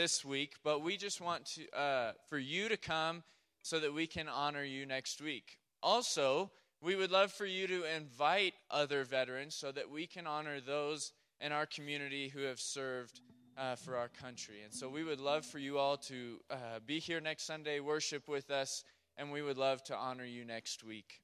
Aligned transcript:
this 0.00 0.24
week, 0.24 0.54
but 0.64 0.80
we 0.80 0.96
just 0.96 1.20
want 1.20 1.44
to 1.44 1.78
uh, 1.78 2.12
for 2.30 2.38
you 2.38 2.70
to 2.70 2.76
come 2.78 3.22
so 3.60 3.78
that 3.78 3.92
we 3.92 4.06
can 4.06 4.28
honor 4.28 4.64
you 4.64 4.86
next 4.86 5.20
week. 5.20 5.58
Also, 5.82 6.50
we 6.80 6.96
would 6.96 7.10
love 7.10 7.30
for 7.30 7.44
you 7.44 7.66
to 7.66 7.84
invite 7.94 8.54
other 8.70 9.04
veterans 9.04 9.54
so 9.54 9.70
that 9.70 9.90
we 9.90 10.06
can 10.06 10.26
honor 10.26 10.58
those 10.58 11.12
in 11.38 11.52
our 11.52 11.66
community 11.66 12.28
who 12.28 12.40
have 12.40 12.58
served 12.58 13.20
uh, 13.58 13.74
for 13.74 13.94
our 13.94 14.08
country. 14.08 14.62
And 14.64 14.72
so 14.72 14.88
we 14.88 15.04
would 15.04 15.20
love 15.20 15.44
for 15.44 15.58
you 15.58 15.76
all 15.76 15.98
to 15.98 16.40
uh, 16.50 16.56
be 16.86 16.98
here 16.98 17.20
next 17.20 17.42
Sunday, 17.42 17.78
worship 17.80 18.26
with 18.26 18.50
us, 18.50 18.84
and 19.18 19.30
we 19.30 19.42
would 19.42 19.58
love 19.58 19.84
to 19.84 19.94
honor 19.94 20.24
you 20.24 20.46
next 20.46 20.82
week. 20.82 21.20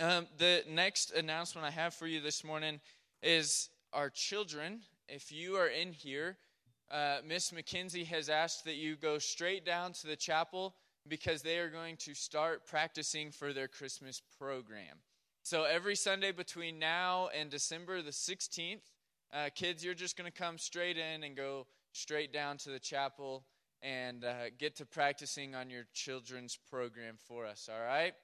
Um, 0.00 0.26
the 0.36 0.64
next 0.68 1.12
announcement 1.12 1.64
I 1.64 1.70
have 1.70 1.94
for 1.94 2.08
you 2.08 2.20
this 2.20 2.42
morning 2.42 2.80
is 3.22 3.70
our 3.92 4.10
children. 4.10 4.80
If 5.08 5.30
you 5.30 5.54
are 5.54 5.68
in 5.68 5.92
here, 5.92 6.38
uh, 6.90 7.18
Miss 7.26 7.50
McKenzie 7.50 8.06
has 8.06 8.28
asked 8.28 8.64
that 8.64 8.76
you 8.76 8.96
go 8.96 9.18
straight 9.18 9.64
down 9.64 9.92
to 9.94 10.06
the 10.06 10.16
chapel 10.16 10.74
because 11.06 11.42
they 11.42 11.58
are 11.58 11.70
going 11.70 11.96
to 11.96 12.14
start 12.14 12.66
practicing 12.66 13.30
for 13.30 13.52
their 13.52 13.68
Christmas 13.68 14.22
program. 14.38 14.98
So 15.42 15.64
every 15.64 15.96
Sunday 15.96 16.32
between 16.32 16.78
now 16.78 17.28
and 17.34 17.50
December 17.50 18.02
the 18.02 18.10
16th, 18.10 18.80
uh, 19.32 19.48
kids, 19.54 19.84
you're 19.84 19.94
just 19.94 20.16
going 20.16 20.30
to 20.30 20.36
come 20.36 20.58
straight 20.58 20.96
in 20.96 21.24
and 21.24 21.36
go 21.36 21.66
straight 21.92 22.32
down 22.32 22.56
to 22.58 22.70
the 22.70 22.78
chapel 22.78 23.44
and 23.82 24.24
uh, 24.24 24.50
get 24.58 24.76
to 24.76 24.86
practicing 24.86 25.54
on 25.54 25.70
your 25.70 25.84
children's 25.94 26.58
program 26.70 27.16
for 27.26 27.46
us, 27.46 27.68
all 27.72 27.84
right? 27.84 28.14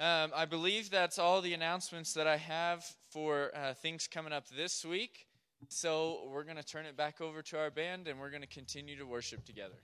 Um, 0.00 0.32
I 0.34 0.46
believe 0.46 0.90
that's 0.90 1.18
all 1.18 1.40
the 1.40 1.54
announcements 1.54 2.14
that 2.14 2.26
I 2.26 2.36
have 2.36 2.84
for 3.10 3.50
uh, 3.54 3.74
things 3.74 4.06
coming 4.06 4.32
up 4.32 4.48
this 4.48 4.84
week. 4.84 5.26
So 5.68 6.28
we're 6.28 6.44
going 6.44 6.56
to 6.56 6.64
turn 6.64 6.86
it 6.86 6.96
back 6.96 7.20
over 7.20 7.42
to 7.42 7.58
our 7.58 7.70
band 7.70 8.08
and 8.08 8.18
we're 8.18 8.30
going 8.30 8.42
to 8.42 8.48
continue 8.48 8.96
to 8.98 9.06
worship 9.06 9.44
together. 9.44 9.74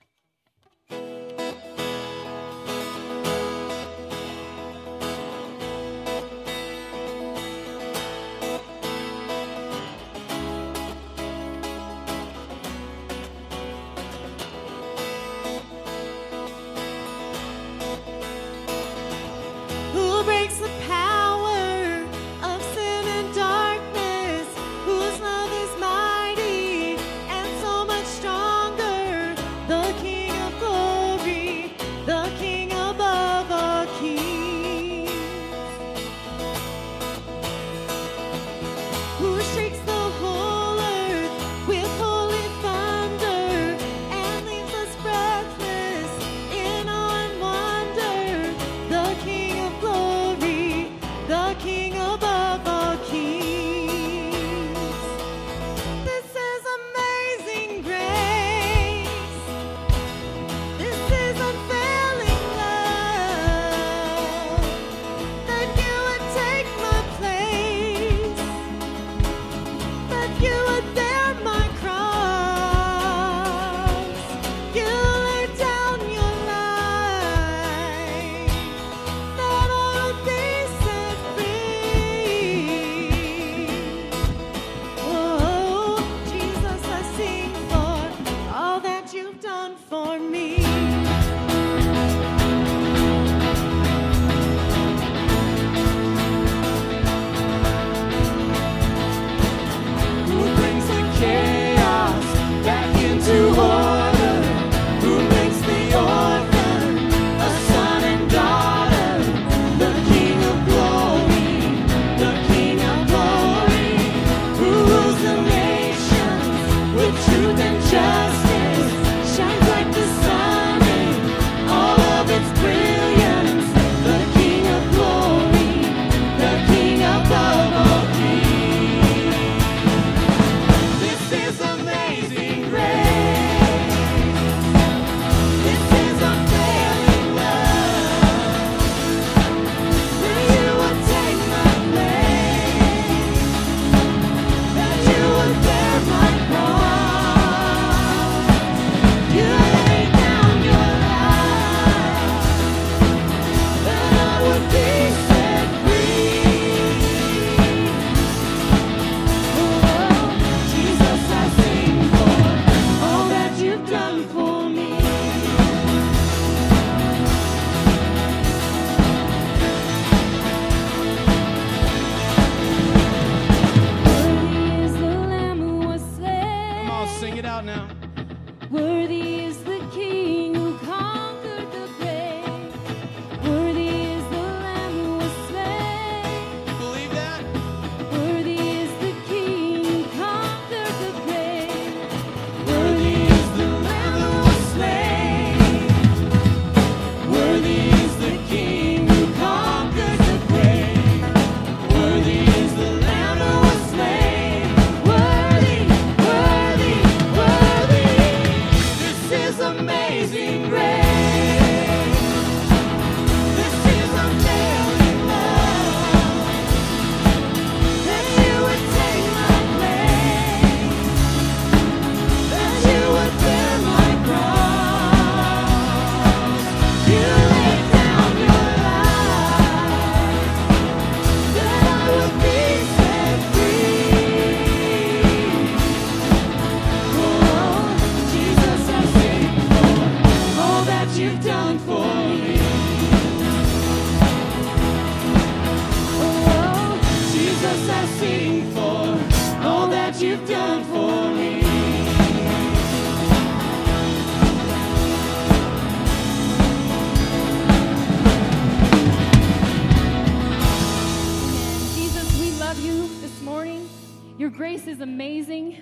Is 264.98 265.02
amazing. 265.02 265.76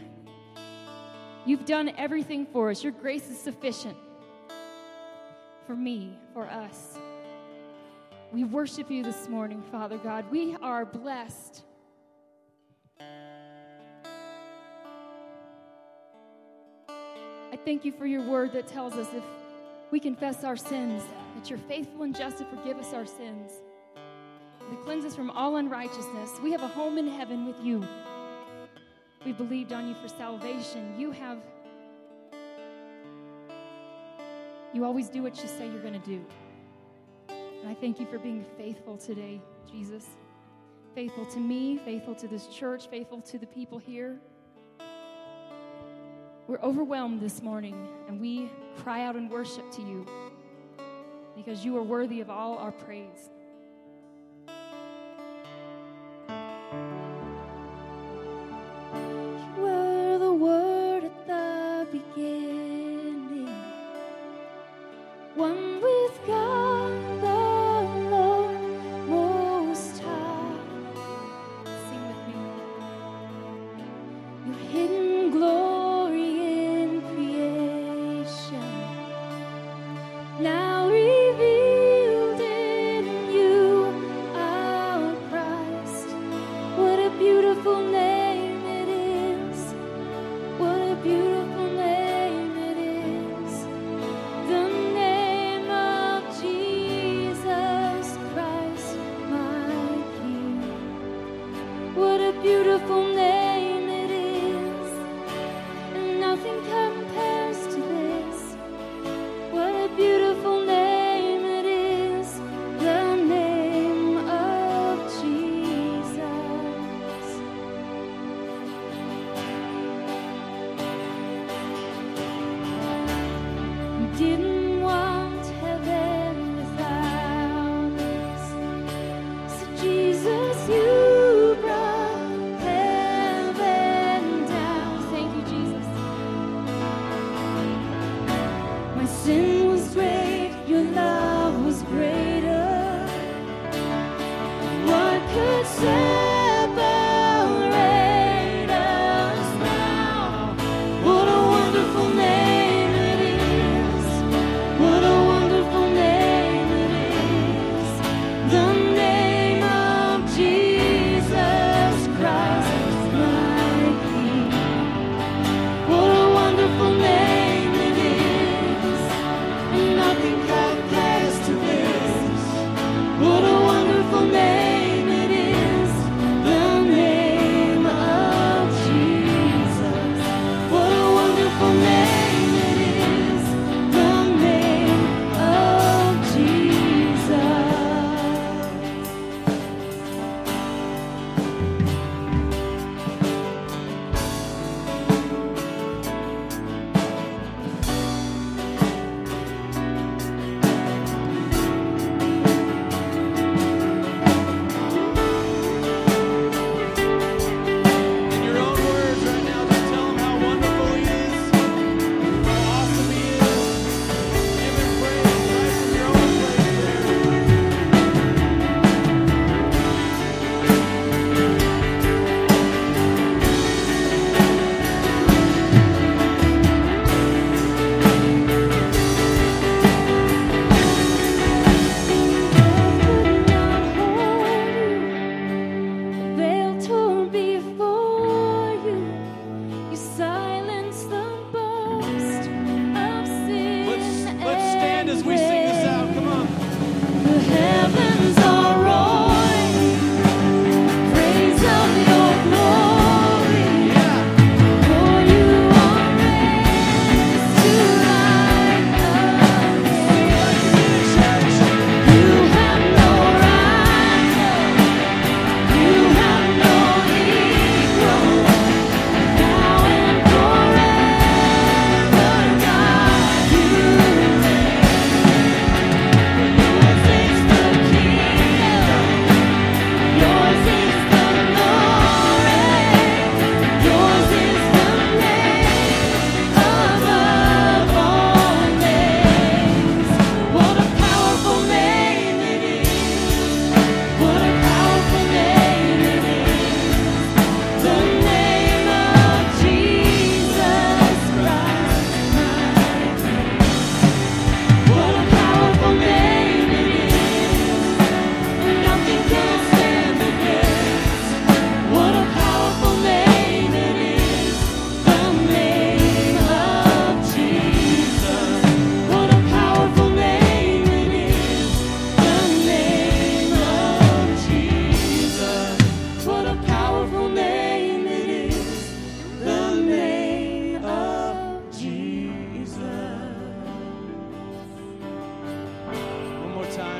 You've 1.47 1.65
done 1.65 1.91
everything 1.97 2.45
for 2.53 2.69
us. 2.69 2.83
Your 2.83 2.93
grace 2.93 3.31
is 3.31 3.41
sufficient 3.41 3.97
for 5.67 5.75
me, 5.75 6.19
for 6.35 6.45
us. 6.45 6.99
We 8.31 8.45
worship 8.45 8.91
you 8.91 9.03
this 9.03 9.27
morning, 9.27 9.63
Father 9.73 9.97
God. 9.97 10.31
We 10.31 10.55
are 10.57 10.85
blessed. 10.85 11.63
I 13.01 13.07
thank 17.65 17.87
you 17.87 17.93
for 17.93 18.05
your 18.05 18.21
word 18.21 18.53
that 18.53 18.67
tells 18.67 18.93
us 18.93 19.09
if 19.15 19.25
we 19.91 19.99
confess 19.99 20.45
our 20.45 20.59
sins, 20.59 21.03
that 21.37 21.49
you're 21.49 21.59
faithful 21.61 22.03
and 22.03 22.15
just 22.15 22.37
to 22.37 22.45
forgive 22.45 22.77
us 22.77 22.93
our 22.93 23.07
sins, 23.07 23.51
to 24.69 24.77
cleanse 24.85 25.07
us 25.07 25.17
from 25.17 25.31
all 25.31 25.57
unrighteousness. 25.57 26.33
We 26.43 26.53
have 26.53 26.63
a 26.63 26.69
home 26.69 26.99
in 26.99 27.09
heaven 27.09 27.47
with 27.47 27.57
you. 27.65 27.83
We 29.27 29.33
believed 29.33 29.73
on 29.73 29.89
you 29.89 29.95
for 29.97 30.07
salvation. 30.07 30.95
You 30.97 31.11
have, 31.11 31.39
you 34.73 34.85
always 34.85 35.09
do 35.09 35.21
what 35.21 35.37
you 35.43 35.49
say 35.49 35.67
you're 35.67 35.83
going 35.83 36.01
to 36.01 36.07
do. 36.07 36.25
And 37.29 37.69
I 37.69 37.75
thank 37.75 37.99
you 37.99 38.07
for 38.07 38.21
being 38.21 38.45
faithful 38.57 38.97
today, 38.97 39.41
Jesus. 39.69 40.07
Faithful 40.95 41.27
to 41.27 41.41
me, 41.41 41.77
faithful 41.79 42.15
to 42.15 42.29
this 42.29 42.47
church, 42.47 42.87
faithful 42.87 43.21
to 43.23 43.37
the 43.37 43.49
people 43.49 43.79
here. 43.79 44.21
We're 46.47 46.61
overwhelmed 46.61 47.21
this 47.21 47.43
morning 47.43 47.89
and 48.07 48.21
we 48.21 48.49
cry 48.77 49.03
out 49.03 49.17
and 49.17 49.29
worship 49.29 49.73
to 49.73 49.83
you 49.83 50.07
because 51.35 51.65
you 51.65 51.77
are 51.79 51.83
worthy 51.83 52.21
of 52.21 52.31
all 52.31 52.59
our 52.59 52.71
praise. 52.71 53.29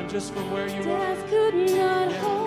just 0.07 0.33
from 0.33 0.49
where 0.51 0.67
you 0.67 0.83
Death. 0.83 2.46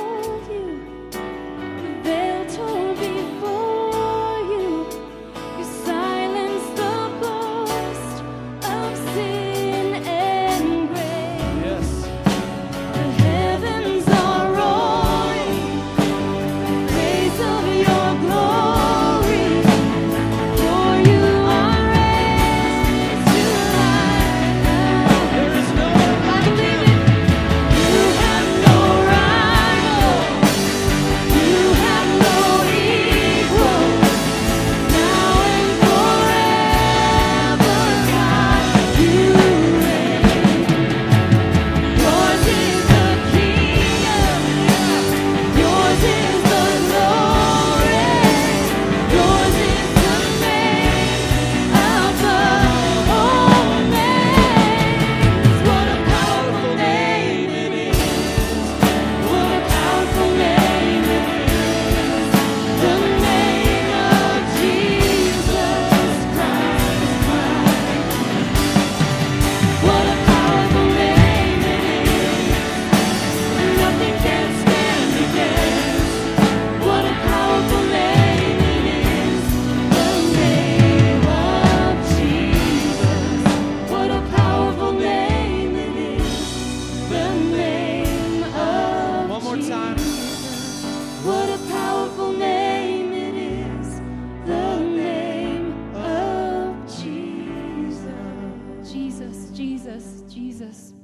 Jesus. 100.31 100.95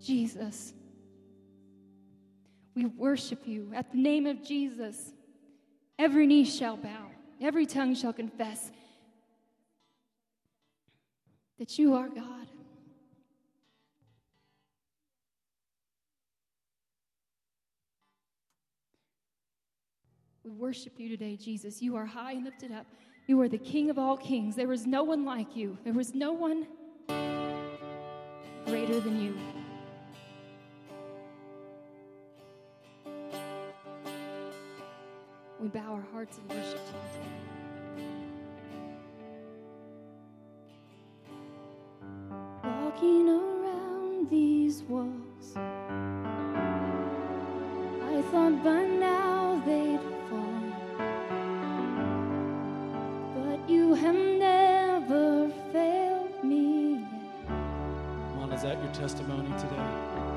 Jesus. 0.00 0.74
We 2.74 2.86
worship 2.86 3.46
you 3.46 3.72
at 3.74 3.92
the 3.92 3.98
name 3.98 4.26
of 4.26 4.42
Jesus. 4.42 5.12
Every 5.98 6.26
knee 6.26 6.44
shall 6.44 6.76
bow, 6.76 7.06
every 7.40 7.64
tongue 7.64 7.94
shall 7.94 8.12
confess 8.12 8.70
that 11.58 11.78
you 11.78 11.94
are 11.94 12.08
God. 12.08 12.46
We 20.44 20.50
worship 20.50 20.92
you 20.98 21.08
today, 21.08 21.36
Jesus. 21.36 21.80
You 21.80 21.96
are 21.96 22.06
high 22.06 22.32
and 22.32 22.44
lifted 22.44 22.72
up. 22.72 22.86
You 23.26 23.40
are 23.40 23.48
the 23.48 23.58
King 23.58 23.90
of 23.90 23.98
all 23.98 24.16
kings. 24.16 24.54
There 24.54 24.72
is 24.72 24.86
no 24.86 25.02
one 25.02 25.24
like 25.24 25.56
you. 25.56 25.76
There 25.82 25.98
is 25.98 26.14
no 26.14 26.32
one 26.32 26.68
greater 28.86 29.00
than 29.00 29.20
you. 29.20 29.34
We 35.58 35.68
bow 35.68 35.94
our 35.94 36.04
hearts 36.12 36.38
in 36.38 36.46
worship 36.56 36.78
to 36.86 36.92
you. 37.18 37.28
Walking 42.62 43.28
around 43.28 44.30
these 44.30 44.82
walls, 44.84 45.56
I 48.04 48.22
thought 48.30 48.62
by 48.62 48.85
testimony 58.96 59.50
today. 59.60 60.35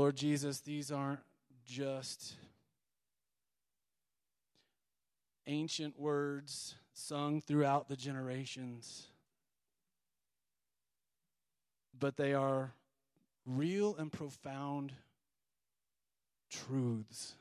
Lord 0.00 0.16
Jesus, 0.16 0.60
these 0.60 0.90
aren't 0.90 1.20
just 1.66 2.32
ancient 5.46 6.00
words 6.00 6.74
sung 6.94 7.42
throughout 7.42 7.86
the 7.86 7.96
generations, 7.96 9.08
but 11.98 12.16
they 12.16 12.32
are 12.32 12.72
real 13.44 13.94
and 13.96 14.10
profound 14.10 14.94
truths. 16.50 17.34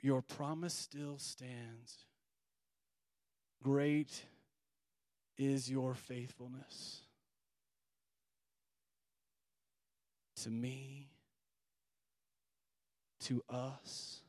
Your 0.00 0.20
promise 0.20 0.74
still 0.74 1.18
stands. 1.18 2.06
Great 3.62 4.24
is 5.38 5.70
your 5.70 5.94
faithfulness 5.94 7.05
to 10.42 10.50
me, 10.50 11.10
to 13.20 13.42
us, 13.48 14.20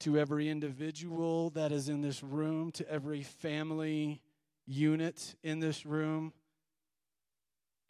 to 0.00 0.18
every 0.18 0.48
individual 0.48 1.50
that 1.50 1.72
is 1.72 1.88
in 1.88 2.00
this 2.00 2.22
room, 2.22 2.70
to 2.72 2.88
every 2.90 3.22
family 3.22 4.20
unit 4.66 5.34
in 5.42 5.60
this 5.60 5.84
room, 5.84 6.32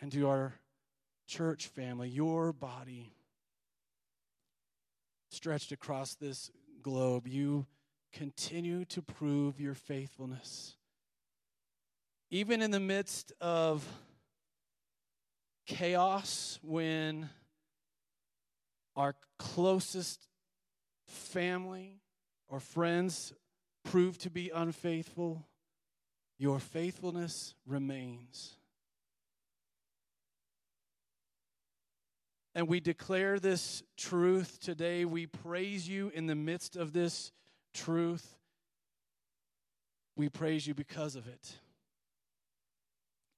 and 0.00 0.10
to 0.12 0.28
our 0.28 0.54
church 1.26 1.68
family, 1.68 2.08
your 2.08 2.52
body 2.52 3.12
stretched 5.30 5.72
across 5.72 6.14
this 6.14 6.50
globe. 6.82 7.28
You 7.28 7.66
continue 8.12 8.84
to 8.86 9.02
prove 9.02 9.60
your 9.60 9.74
faithfulness. 9.74 10.76
Even 12.30 12.62
in 12.62 12.70
the 12.70 12.80
midst 12.80 13.32
of 13.40 13.86
chaos, 15.70 16.58
when 16.62 17.30
our 18.96 19.14
closest 19.38 20.26
family 21.06 22.00
or 22.48 22.58
friends 22.58 23.32
prove 23.84 24.18
to 24.18 24.30
be 24.30 24.50
unfaithful, 24.52 25.46
your 26.38 26.58
faithfulness 26.58 27.54
remains. 27.66 28.56
And 32.54 32.66
we 32.66 32.80
declare 32.80 33.38
this 33.38 33.84
truth 33.96 34.58
today. 34.60 35.04
We 35.04 35.26
praise 35.26 35.88
you 35.88 36.10
in 36.12 36.26
the 36.26 36.34
midst 36.34 36.74
of 36.74 36.92
this 36.92 37.30
truth. 37.72 38.36
We 40.16 40.28
praise 40.28 40.66
you 40.66 40.74
because 40.74 41.14
of 41.14 41.28
it. 41.28 41.60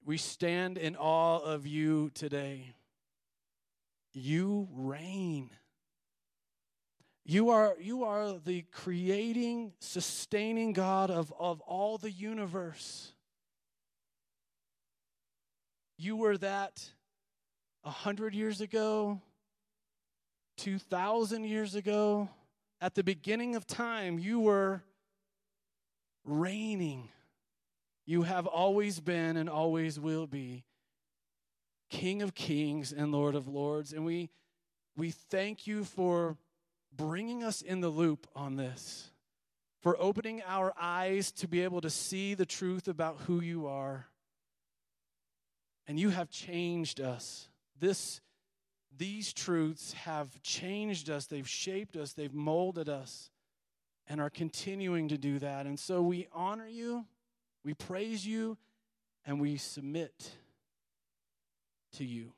We 0.05 0.17
stand 0.17 0.77
in 0.77 0.95
awe 0.97 1.39
of 1.39 1.65
you 1.65 2.11
today. 2.13 2.75
You 4.11 4.67
reign. 4.73 5.49
You 7.25 7.51
are, 7.51 7.75
you 7.79 8.03
are 8.03 8.37
the 8.37 8.65
creating, 8.71 9.71
sustaining 9.79 10.73
God 10.73 11.09
of, 11.09 11.33
of 11.39 11.61
all 11.61 11.97
the 11.97 12.11
universe. 12.11 13.13
You 15.97 16.17
were 16.17 16.37
that 16.39 16.83
a 17.85 17.89
hundred 17.89 18.35
years 18.35 18.59
ago, 18.59 19.21
two 20.57 20.79
thousand 20.79 21.45
years 21.45 21.75
ago, 21.75 22.27
at 22.81 22.93
the 22.93 23.03
beginning 23.03 23.55
of 23.55 23.65
time, 23.65 24.19
you 24.19 24.41
were 24.41 24.83
reigning. 26.25 27.07
You 28.05 28.23
have 28.23 28.45
always 28.45 28.99
been 28.99 29.37
and 29.37 29.49
always 29.49 29.99
will 29.99 30.27
be 30.27 30.65
King 31.89 32.21
of 32.23 32.33
kings 32.33 32.91
and 32.91 33.11
Lord 33.11 33.35
of 33.35 33.47
lords. 33.47 33.93
And 33.93 34.03
we, 34.03 34.29
we 34.97 35.11
thank 35.11 35.67
you 35.67 35.83
for 35.83 36.37
bringing 36.95 37.43
us 37.43 37.61
in 37.61 37.81
the 37.81 37.89
loop 37.89 38.27
on 38.35 38.55
this, 38.55 39.11
for 39.81 39.95
opening 39.99 40.41
our 40.47 40.73
eyes 40.79 41.31
to 41.33 41.47
be 41.47 41.61
able 41.61 41.81
to 41.81 41.89
see 41.89 42.33
the 42.33 42.45
truth 42.45 42.87
about 42.87 43.21
who 43.27 43.41
you 43.41 43.67
are. 43.67 44.07
And 45.87 45.99
you 45.99 46.09
have 46.09 46.29
changed 46.29 46.99
us. 46.99 47.47
This, 47.79 48.21
these 48.97 49.33
truths 49.33 49.93
have 49.93 50.41
changed 50.41 51.09
us, 51.09 51.27
they've 51.27 51.47
shaped 51.47 51.95
us, 51.95 52.13
they've 52.13 52.33
molded 52.33 52.89
us, 52.89 53.29
and 54.07 54.19
are 54.19 54.29
continuing 54.29 55.09
to 55.09 55.17
do 55.17 55.39
that. 55.39 55.65
And 55.65 55.79
so 55.79 56.01
we 56.01 56.27
honor 56.33 56.67
you, 56.67 57.05
we 57.63 57.73
praise 57.73 58.25
you, 58.25 58.57
and 59.25 59.39
we 59.39 59.57
submit 59.57 60.31
to 61.93 62.03
you 62.03 62.33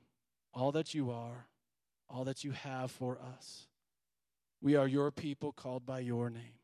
all 0.54 0.72
that 0.72 0.94
you 0.94 1.12
are, 1.12 1.48
all 2.10 2.24
that 2.26 2.44
you 2.44 2.52
have 2.52 2.92
for 2.92 3.18
us. 3.38 3.68
We 4.62 4.76
are 4.76 4.88
your 4.88 5.12
people 5.12 5.52
called 5.52 5.86
by 5.86 6.00
your 6.00 6.30
name. 6.30 6.60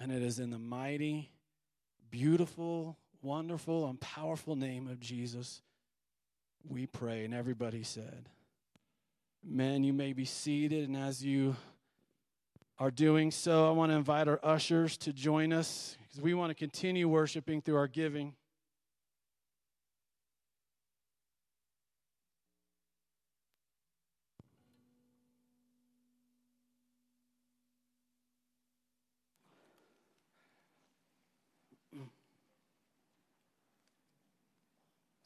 And 0.00 0.10
it 0.10 0.22
is 0.22 0.38
in 0.38 0.50
the 0.50 0.58
mighty, 0.58 1.30
beautiful, 2.10 2.96
wonderful, 3.22 3.86
and 3.88 4.00
powerful 4.00 4.56
name 4.56 4.88
of 4.88 4.98
Jesus 4.98 5.60
we 6.68 6.86
pray. 6.86 7.24
And 7.24 7.34
everybody 7.34 7.82
said, 7.82 8.28
Men, 9.42 9.84
you 9.84 9.92
may 9.92 10.12
be 10.12 10.24
seated. 10.24 10.88
And 10.88 10.96
as 10.96 11.24
you 11.24 11.56
are 12.80 12.90
doing 12.90 13.30
so, 13.30 13.68
I 13.68 13.72
want 13.72 13.92
to 13.92 13.96
invite 13.96 14.26
our 14.26 14.40
ushers 14.42 14.96
to 14.98 15.12
join 15.12 15.52
us 15.52 15.98
because 16.00 16.22
we 16.22 16.32
want 16.32 16.48
to 16.48 16.54
continue 16.54 17.06
worshiping 17.08 17.60
through 17.60 17.76
our 17.76 17.86
giving. 17.86 18.32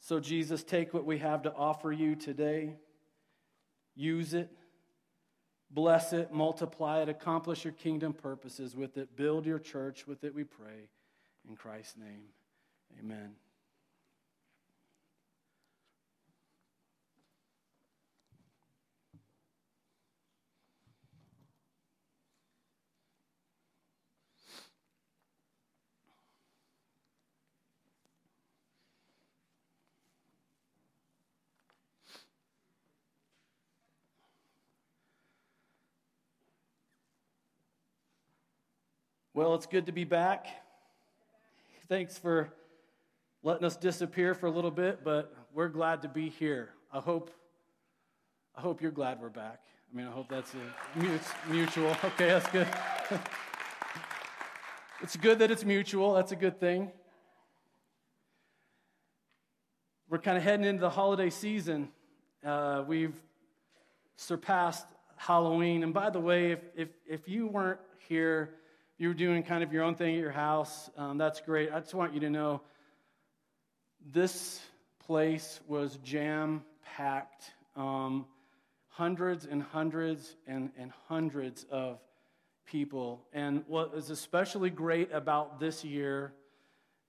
So, 0.01 0.19
Jesus, 0.19 0.61
take 0.63 0.93
what 0.93 1.05
we 1.05 1.19
have 1.19 1.43
to 1.43 1.53
offer 1.55 1.91
you 1.91 2.15
today, 2.15 2.75
use 3.95 4.33
it, 4.33 4.51
bless 5.75 6.13
it, 6.13 6.31
multiply 6.31 7.01
it, 7.01 7.09
accomplish 7.09 7.63
your 7.65 7.73
kingdom 7.73 8.13
purposes 8.13 8.75
with 8.75 8.97
it, 8.97 9.15
build 9.15 9.45
your 9.45 9.59
church 9.59 10.07
with 10.07 10.23
it, 10.23 10.33
we 10.33 10.43
pray. 10.43 10.89
In 11.47 11.55
Christ's 11.55 11.97
name, 11.97 12.29
amen. 12.99 13.35
Well, 39.35 39.53
it's 39.55 39.65
good 39.65 39.87
to 39.87 39.91
be 39.91 40.05
back. 40.05 40.47
Thanks 41.89 42.17
for 42.17 42.53
letting 43.43 43.65
us 43.65 43.75
disappear 43.75 44.33
for 44.33 44.45
a 44.45 44.49
little 44.49 44.71
bit, 44.71 45.03
but 45.03 45.35
we're 45.53 45.67
glad 45.67 46.03
to 46.03 46.07
be 46.07 46.29
here. 46.29 46.69
I 46.89 47.01
hope, 47.01 47.31
I 48.55 48.61
hope 48.61 48.81
you're 48.81 48.91
glad 48.91 49.19
we're 49.19 49.27
back. 49.27 49.59
I 49.91 49.97
mean, 49.97 50.07
I 50.07 50.11
hope 50.11 50.29
that's 50.29 50.53
a 50.53 50.99
mutual. 51.49 51.97
Okay, 52.05 52.27
that's 52.27 52.49
good. 52.49 52.65
it's 55.01 55.17
good 55.17 55.39
that 55.39 55.51
it's 55.51 55.65
mutual. 55.65 56.13
That's 56.13 56.31
a 56.31 56.37
good 56.37 56.57
thing. 56.57 56.93
We're 60.07 60.19
kind 60.19 60.37
of 60.37 60.45
heading 60.45 60.65
into 60.65 60.79
the 60.79 60.89
holiday 60.89 61.29
season. 61.29 61.89
Uh, 62.41 62.85
we've 62.87 63.21
surpassed 64.15 64.85
Halloween. 65.17 65.83
And 65.83 65.93
by 65.93 66.09
the 66.09 66.21
way, 66.21 66.53
if, 66.53 66.59
if, 66.77 66.89
if 67.05 67.27
you 67.27 67.47
weren't 67.47 67.81
here, 68.07 68.51
you 68.97 69.09
were 69.09 69.13
doing 69.13 69.43
kind 69.43 69.63
of 69.63 69.73
your 69.73 69.83
own 69.83 69.95
thing 69.95 70.15
at 70.15 70.21
your 70.21 70.31
house, 70.31 70.89
um, 70.97 71.17
that's 71.17 71.41
great. 71.41 71.71
I 71.71 71.79
just 71.79 71.93
want 71.93 72.13
you 72.13 72.21
to 72.21 72.29
know 72.29 72.61
this 74.13 74.61
place 75.05 75.59
was 75.67 75.97
jam 76.03 76.63
packed. 76.95 77.51
Um, 77.75 78.25
hundreds 78.95 79.45
and 79.45 79.61
hundreds 79.61 80.37
and, 80.47 80.71
and 80.77 80.91
hundreds 81.09 81.65
of 81.69 81.99
people. 82.65 83.25
And 83.33 83.63
what 83.67 83.91
is 83.93 84.09
especially 84.09 84.69
great 84.69 85.11
about 85.11 85.59
this 85.59 85.83
year, 85.83 86.31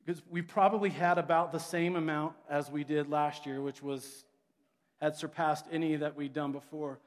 because 0.05 0.21
we 0.29 0.43
probably 0.43 0.91
had 0.91 1.19
about 1.19 1.53
the 1.53 1.61
same 1.61 1.95
amount 1.95 2.35
as 2.51 2.71
we 2.71 2.83
did 2.83 3.09
last 3.09 3.47
year, 3.47 3.63
which 3.63 3.83
was 3.83 4.25
had 5.01 5.15
surpassed 5.15 5.67
any 5.71 5.95
that 5.97 6.17
we'd 6.17 6.33
done 6.33 6.51
before. 6.51 6.99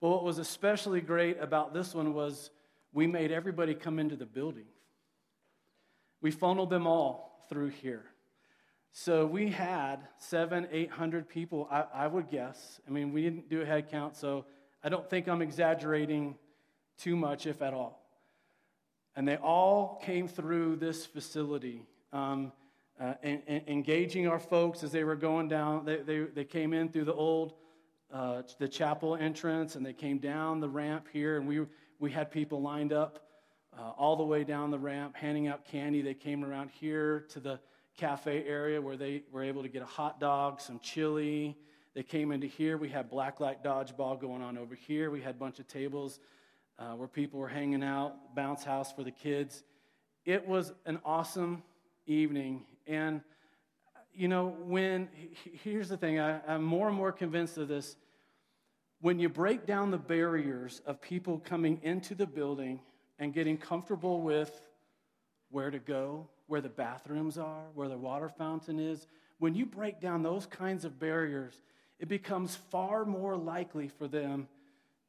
But 0.00 0.10
what 0.10 0.24
was 0.24 0.38
especially 0.38 1.00
great 1.00 1.40
about 1.40 1.72
this 1.72 1.94
one 1.94 2.12
was 2.12 2.50
we 2.96 3.06
made 3.06 3.30
everybody 3.30 3.74
come 3.74 3.98
into 3.98 4.16
the 4.16 4.24
building. 4.24 4.64
We 6.22 6.30
funneled 6.30 6.70
them 6.70 6.86
all 6.86 7.44
through 7.50 7.68
here. 7.68 8.06
So 8.90 9.26
we 9.26 9.50
had 9.50 9.96
seven, 10.16 10.66
eight 10.72 10.90
hundred 10.90 11.28
people, 11.28 11.68
I, 11.70 11.84
I 11.92 12.06
would 12.06 12.30
guess. 12.30 12.80
I 12.88 12.90
mean, 12.90 13.12
we 13.12 13.20
didn't 13.20 13.50
do 13.50 13.60
a 13.60 13.66
head 13.66 13.90
count, 13.90 14.16
so 14.16 14.46
I 14.82 14.88
don't 14.88 15.08
think 15.10 15.28
I'm 15.28 15.42
exaggerating 15.42 16.36
too 16.96 17.16
much, 17.16 17.46
if 17.46 17.60
at 17.60 17.74
all. 17.74 18.02
And 19.14 19.28
they 19.28 19.36
all 19.36 20.00
came 20.02 20.26
through 20.26 20.76
this 20.76 21.04
facility, 21.04 21.82
um, 22.14 22.50
uh, 22.98 23.12
and, 23.22 23.42
and 23.46 23.62
engaging 23.68 24.26
our 24.26 24.40
folks 24.40 24.82
as 24.82 24.90
they 24.90 25.04
were 25.04 25.16
going 25.16 25.48
down. 25.48 25.84
They, 25.84 25.96
they, 25.96 26.20
they 26.20 26.44
came 26.44 26.72
in 26.72 26.88
through 26.88 27.04
the 27.04 27.12
old, 27.12 27.52
uh, 28.10 28.40
the 28.58 28.68
chapel 28.68 29.16
entrance, 29.16 29.76
and 29.76 29.84
they 29.84 29.92
came 29.92 30.16
down 30.16 30.60
the 30.60 30.68
ramp 30.70 31.08
here, 31.12 31.36
and 31.36 31.46
we, 31.46 31.66
we 31.98 32.10
had 32.10 32.30
people 32.30 32.60
lined 32.60 32.92
up 32.92 33.26
uh, 33.78 33.90
all 33.98 34.16
the 34.16 34.24
way 34.24 34.44
down 34.44 34.70
the 34.70 34.78
ramp, 34.78 35.16
handing 35.16 35.48
out 35.48 35.64
candy. 35.64 36.02
They 36.02 36.14
came 36.14 36.44
around 36.44 36.70
here 36.70 37.26
to 37.30 37.40
the 37.40 37.60
cafe 37.96 38.44
area 38.46 38.80
where 38.80 38.96
they 38.96 39.22
were 39.32 39.42
able 39.42 39.62
to 39.62 39.68
get 39.68 39.82
a 39.82 39.86
hot 39.86 40.20
dog, 40.20 40.60
some 40.60 40.78
chili. 40.80 41.56
They 41.94 42.02
came 42.02 42.30
into 42.32 42.46
here. 42.46 42.76
We 42.76 42.90
had 42.90 43.10
blacklight 43.10 43.64
dodgeball 43.64 44.20
going 44.20 44.42
on 44.42 44.58
over 44.58 44.74
here. 44.74 45.10
We 45.10 45.22
had 45.22 45.36
a 45.36 45.38
bunch 45.38 45.58
of 45.58 45.66
tables 45.66 46.20
uh, 46.78 46.92
where 46.92 47.08
people 47.08 47.40
were 47.40 47.48
hanging 47.48 47.82
out, 47.82 48.34
bounce 48.34 48.64
house 48.64 48.92
for 48.92 49.02
the 49.02 49.10
kids. 49.10 49.62
It 50.26 50.46
was 50.46 50.72
an 50.84 50.98
awesome 51.04 51.62
evening. 52.06 52.64
And, 52.86 53.22
you 54.14 54.28
know, 54.28 54.56
when, 54.64 55.08
here's 55.62 55.88
the 55.88 55.96
thing, 55.96 56.20
I, 56.20 56.40
I'm 56.46 56.62
more 56.62 56.88
and 56.88 56.96
more 56.96 57.12
convinced 57.12 57.56
of 57.56 57.68
this. 57.68 57.96
When 59.06 59.20
you 59.20 59.28
break 59.28 59.66
down 59.66 59.92
the 59.92 59.98
barriers 59.98 60.82
of 60.84 61.00
people 61.00 61.38
coming 61.38 61.78
into 61.84 62.16
the 62.16 62.26
building 62.26 62.80
and 63.20 63.32
getting 63.32 63.56
comfortable 63.56 64.20
with 64.20 64.50
where 65.48 65.70
to 65.70 65.78
go, 65.78 66.26
where 66.48 66.60
the 66.60 66.68
bathrooms 66.68 67.38
are, 67.38 67.66
where 67.74 67.88
the 67.88 67.96
water 67.96 68.28
fountain 68.28 68.80
is, 68.80 69.06
when 69.38 69.54
you 69.54 69.64
break 69.64 70.00
down 70.00 70.24
those 70.24 70.46
kinds 70.46 70.84
of 70.84 70.98
barriers, 70.98 71.62
it 72.00 72.08
becomes 72.08 72.56
far 72.56 73.04
more 73.04 73.36
likely 73.36 73.86
for 73.86 74.08
them 74.08 74.48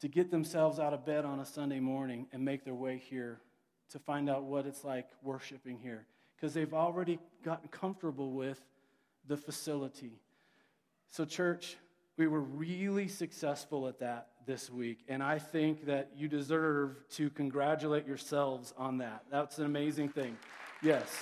to 0.01 0.07
get 0.07 0.29
themselves 0.29 0.77
out 0.77 0.93
of 0.93 1.03
bed 1.03 1.25
on 1.25 1.39
a 1.39 1.45
Sunday 1.47 1.79
morning 1.79 2.27
and 2.31 2.45
make 2.45 2.63
their 2.63 2.75
way 2.75 3.01
here 3.03 3.41
to 3.89 3.97
find 3.97 4.29
out 4.29 4.43
what 4.43 4.67
it's 4.67 4.83
like 4.83 5.07
worshiping 5.23 5.79
here 5.81 6.05
because 6.35 6.53
they've 6.53 6.75
already 6.75 7.17
gotten 7.43 7.67
comfortable 7.69 8.31
with 8.31 8.61
the 9.27 9.37
facility. 9.37 10.21
So, 11.07 11.25
church, 11.25 11.77
we 12.17 12.25
were 12.25 12.41
really 12.41 13.07
successful 13.07 13.87
at 13.87 13.99
that 13.99 14.29
this 14.47 14.71
week, 14.71 15.03
and 15.07 15.21
I 15.21 15.37
think 15.37 15.85
that 15.85 16.11
you 16.15 16.27
deserve 16.27 16.95
to 17.11 17.29
congratulate 17.29 18.07
yourselves 18.07 18.73
on 18.77 18.97
that. 18.97 19.23
That's 19.29 19.59
an 19.59 19.65
amazing 19.65 20.09
thing. 20.09 20.35
Yes. 20.81 21.15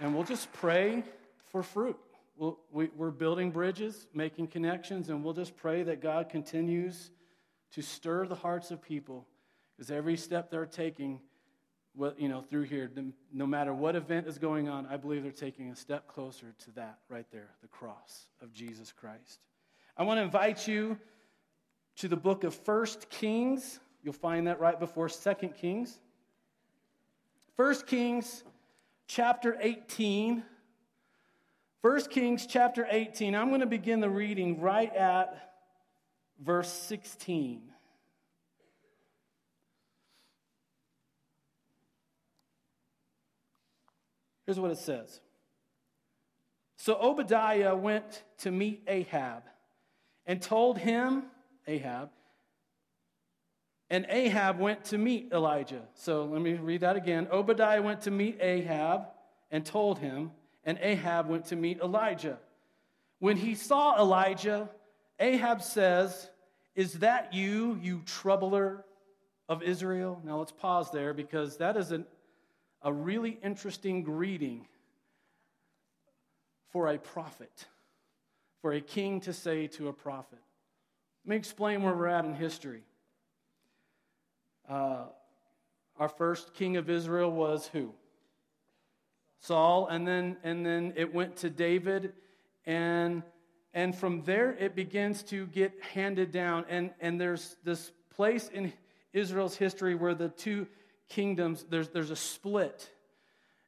And 0.00 0.14
we'll 0.14 0.24
just 0.24 0.52
pray 0.54 1.04
for 1.50 1.62
fruit. 1.62 1.98
We'll, 2.36 2.58
we, 2.72 2.88
are 2.98 3.10
building 3.10 3.50
bridges, 3.50 4.06
making 4.14 4.48
connections, 4.48 5.08
and 5.08 5.22
we'll 5.22 5.34
just 5.34 5.56
pray 5.56 5.82
that 5.82 6.00
God 6.00 6.28
continues 6.28 7.10
to 7.72 7.82
stir 7.82 8.26
the 8.26 8.34
hearts 8.34 8.70
of 8.70 8.80
people 8.80 9.26
because 9.76 9.90
every 9.90 10.16
step 10.16 10.50
they're 10.50 10.66
taking 10.66 11.20
what, 11.94 12.18
you 12.20 12.28
know, 12.28 12.42
through 12.42 12.64
here, 12.64 12.90
no 13.32 13.46
matter 13.46 13.72
what 13.72 13.94
event 13.96 14.26
is 14.26 14.38
going 14.38 14.68
on, 14.68 14.86
I 14.86 14.96
believe 14.96 15.22
they're 15.22 15.32
taking 15.32 15.70
a 15.70 15.76
step 15.76 16.08
closer 16.08 16.54
to 16.64 16.70
that 16.72 16.98
right 17.08 17.26
there, 17.30 17.50
the 17.62 17.68
cross 17.68 18.26
of 18.42 18.52
Jesus 18.52 18.92
Christ. 18.92 19.40
I 19.96 20.02
want 20.02 20.18
to 20.18 20.22
invite 20.22 20.66
you 20.66 20.98
to 21.96 22.08
the 22.08 22.16
book 22.16 22.42
of 22.42 22.54
First 22.54 23.08
Kings. 23.10 23.78
You'll 24.02 24.12
find 24.12 24.48
that 24.48 24.60
right 24.60 24.78
before 24.78 25.08
Second 25.08 25.54
Kings. 25.54 26.00
First 27.56 27.86
Kings 27.86 28.42
chapter 29.06 29.56
18. 29.60 30.42
1 31.80 32.00
Kings 32.06 32.46
chapter 32.46 32.86
18. 32.90 33.34
I'm 33.36 33.48
going 33.48 33.60
to 33.60 33.66
begin 33.66 34.00
the 34.00 34.10
reading 34.10 34.60
right 34.60 34.94
at 34.96 35.52
verse 36.40 36.72
16. 36.72 37.62
Here's 44.46 44.60
what 44.60 44.70
it 44.70 44.78
says 44.78 45.20
So 46.76 46.96
Obadiah 47.00 47.76
went 47.76 48.22
to 48.38 48.50
meet 48.50 48.82
Ahab 48.86 49.42
and 50.26 50.40
told 50.40 50.78
him, 50.78 51.24
Ahab, 51.66 52.10
and 53.90 54.06
Ahab 54.08 54.58
went 54.58 54.84
to 54.86 54.98
meet 54.98 55.30
Elijah. 55.32 55.82
So 55.94 56.24
let 56.24 56.40
me 56.40 56.54
read 56.54 56.80
that 56.80 56.96
again. 56.96 57.28
Obadiah 57.30 57.82
went 57.82 58.02
to 58.02 58.10
meet 58.10 58.38
Ahab 58.40 59.06
and 59.50 59.64
told 59.64 59.98
him, 59.98 60.32
and 60.64 60.78
Ahab 60.80 61.28
went 61.28 61.46
to 61.46 61.56
meet 61.56 61.80
Elijah. 61.80 62.38
When 63.18 63.36
he 63.36 63.54
saw 63.54 64.00
Elijah, 64.00 64.68
Ahab 65.20 65.62
says, 65.62 66.30
Is 66.74 66.94
that 66.94 67.32
you, 67.34 67.78
you 67.82 68.02
troubler 68.04 68.84
of 69.48 69.62
Israel? 69.62 70.20
Now 70.24 70.38
let's 70.38 70.52
pause 70.52 70.90
there 70.90 71.14
because 71.14 71.58
that 71.58 71.76
is 71.76 71.92
an 71.92 72.06
a 72.84 72.92
really 72.92 73.38
interesting 73.42 74.02
greeting 74.02 74.66
for 76.70 76.88
a 76.88 76.98
prophet, 76.98 77.66
for 78.60 78.72
a 78.72 78.80
king 78.80 79.20
to 79.22 79.32
say 79.32 79.66
to 79.66 79.88
a 79.88 79.92
prophet. 79.92 80.38
Let 81.24 81.30
me 81.30 81.36
explain 81.36 81.82
where 81.82 81.94
we're 81.94 82.08
at 82.08 82.26
in 82.26 82.34
history. 82.34 82.82
Uh, 84.68 85.04
our 85.98 86.08
first 86.08 86.52
king 86.52 86.76
of 86.76 86.90
Israel 86.90 87.32
was 87.32 87.68
who? 87.68 87.94
Saul, 89.40 89.88
and 89.88 90.06
then 90.06 90.36
and 90.42 90.64
then 90.64 90.92
it 90.96 91.14
went 91.14 91.36
to 91.36 91.50
David, 91.50 92.12
and 92.66 93.22
and 93.72 93.96
from 93.96 94.22
there 94.22 94.52
it 94.52 94.74
begins 94.74 95.22
to 95.24 95.46
get 95.46 95.72
handed 95.82 96.32
down. 96.32 96.64
And 96.68 96.90
and 97.00 97.20
there's 97.20 97.56
this 97.64 97.92
place 98.10 98.48
in 98.48 98.72
Israel's 99.12 99.56
history 99.56 99.94
where 99.94 100.14
the 100.14 100.28
two 100.28 100.66
kingdoms, 101.08 101.64
there's, 101.68 101.88
there's 101.90 102.10
a 102.10 102.16
split. 102.16 102.90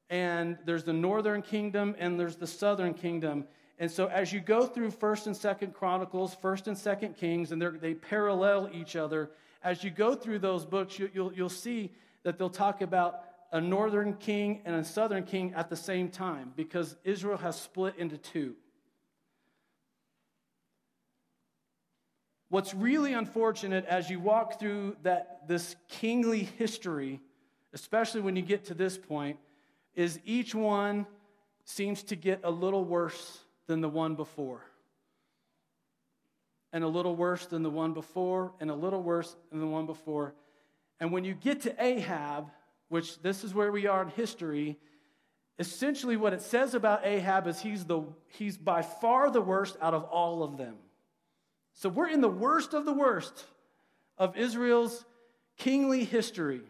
And 0.09 0.59
there's 0.65 0.85
the 0.85 0.93
northern 0.93 1.43
kingdom 1.43 1.97
and 1.99 2.19
there's 2.19 2.37
the 2.37 2.47
southern 2.47 2.95
kingdom. 2.95 3.45
And 3.79 3.91
so 3.91 4.07
as 4.07 4.33
you 4.33 4.41
go 4.41 4.67
through 4.67 4.91
1st 4.91 5.27
and 5.27 5.37
2nd 5.37 5.75
Chronicles, 5.75 6.37
1st 6.37 6.67
and 6.69 6.77
2nd 6.77 7.17
Kings, 7.17 7.53
and 7.53 7.61
they 7.61 7.95
parallel 7.95 8.71
each 8.73 8.97
other, 8.97 9.31
as 9.63 9.85
you 9.85 9.91
go 9.91 10.15
through 10.15 10.39
those 10.39 10.65
books, 10.65 10.99
you, 10.99 11.11
you'll, 11.13 11.33
you'll 11.33 11.49
see 11.49 11.93
that 12.23 12.39
they'll 12.39 12.49
talk 12.49 12.81
about 12.81 13.23
a 13.53 13.61
northern 13.61 14.15
king 14.15 14.63
and 14.65 14.75
a 14.77 14.85
southern 14.85 15.25
king 15.25 15.53
at 15.55 15.69
the 15.69 15.77
same 15.77 16.09
time 16.09 16.53
because 16.57 16.97
Israel 17.05 17.37
has 17.39 17.61
split 17.61 17.95
into 17.99 18.17
two. 18.17 18.55
What's 22.49 22.75
really 22.75 23.13
unfortunate 23.13 23.85
as 23.87 24.09
you 24.09 24.21
walk 24.21 24.61
through 24.61 24.97
that, 25.03 25.49
this 25.49 25.75
kingly 25.89 26.45
history, 26.45 27.21
especially 27.77 28.23
when 28.23 28.37
you 28.37 28.41
get 28.41 28.65
to 28.65 28.73
this 28.73 28.97
point, 28.97 29.37
is 29.95 30.19
each 30.25 30.55
one 30.55 31.07
seems 31.67 32.03
to 32.05 32.17
get 32.17 32.41
a 32.43 32.51
little 32.51 32.87
worse 32.87 33.41
than 33.67 33.83
the 33.83 33.89
one 33.89 34.15
before. 34.15 34.63
And 36.73 36.83
a 36.83 36.89
little 36.89 37.15
worse 37.15 37.45
than 37.45 37.63
the 37.63 37.69
one 37.69 37.93
before, 37.93 38.55
and 38.61 38.71
a 38.71 38.75
little 38.75 39.03
worse 39.03 39.37
than 39.51 39.61
the 39.61 39.67
one 39.67 39.85
before. 39.85 40.33
And 41.01 41.13
when 41.13 41.25
you 41.25 41.35
get 41.35 41.61
to 41.63 41.85
Ahab, 41.85 42.47
which 42.89 43.21
this 43.21 43.45
is 43.45 43.53
where 43.53 43.71
we 43.71 43.87
are 43.87 44.01
in 44.01 44.09
history, 44.09 44.79
essentially 45.59 46.17
what 46.17 46.33
it 46.33 46.41
says 46.41 46.75
about 46.75 47.05
Ahab 47.05 47.47
is 47.47 47.61
he's, 47.61 47.85
the, 47.85 48.01
he's 48.29 48.57
by 48.57 48.81
far 48.81 49.31
the 49.31 49.43
worst 49.43 49.77
out 49.83 49.93
of 49.93 50.05
all 50.05 50.43
of 50.43 50.57
them. 50.57 50.77
So 51.75 51.91
we're 51.91 52.09
in 52.09 52.23
the 52.23 52.29
worst 52.31 52.73
of 52.73 52.87
the 52.87 52.95
worst 52.95 53.45
of 54.17 54.35
Israel's 54.35 55.05
kingly 55.59 56.05
history. 56.05 56.63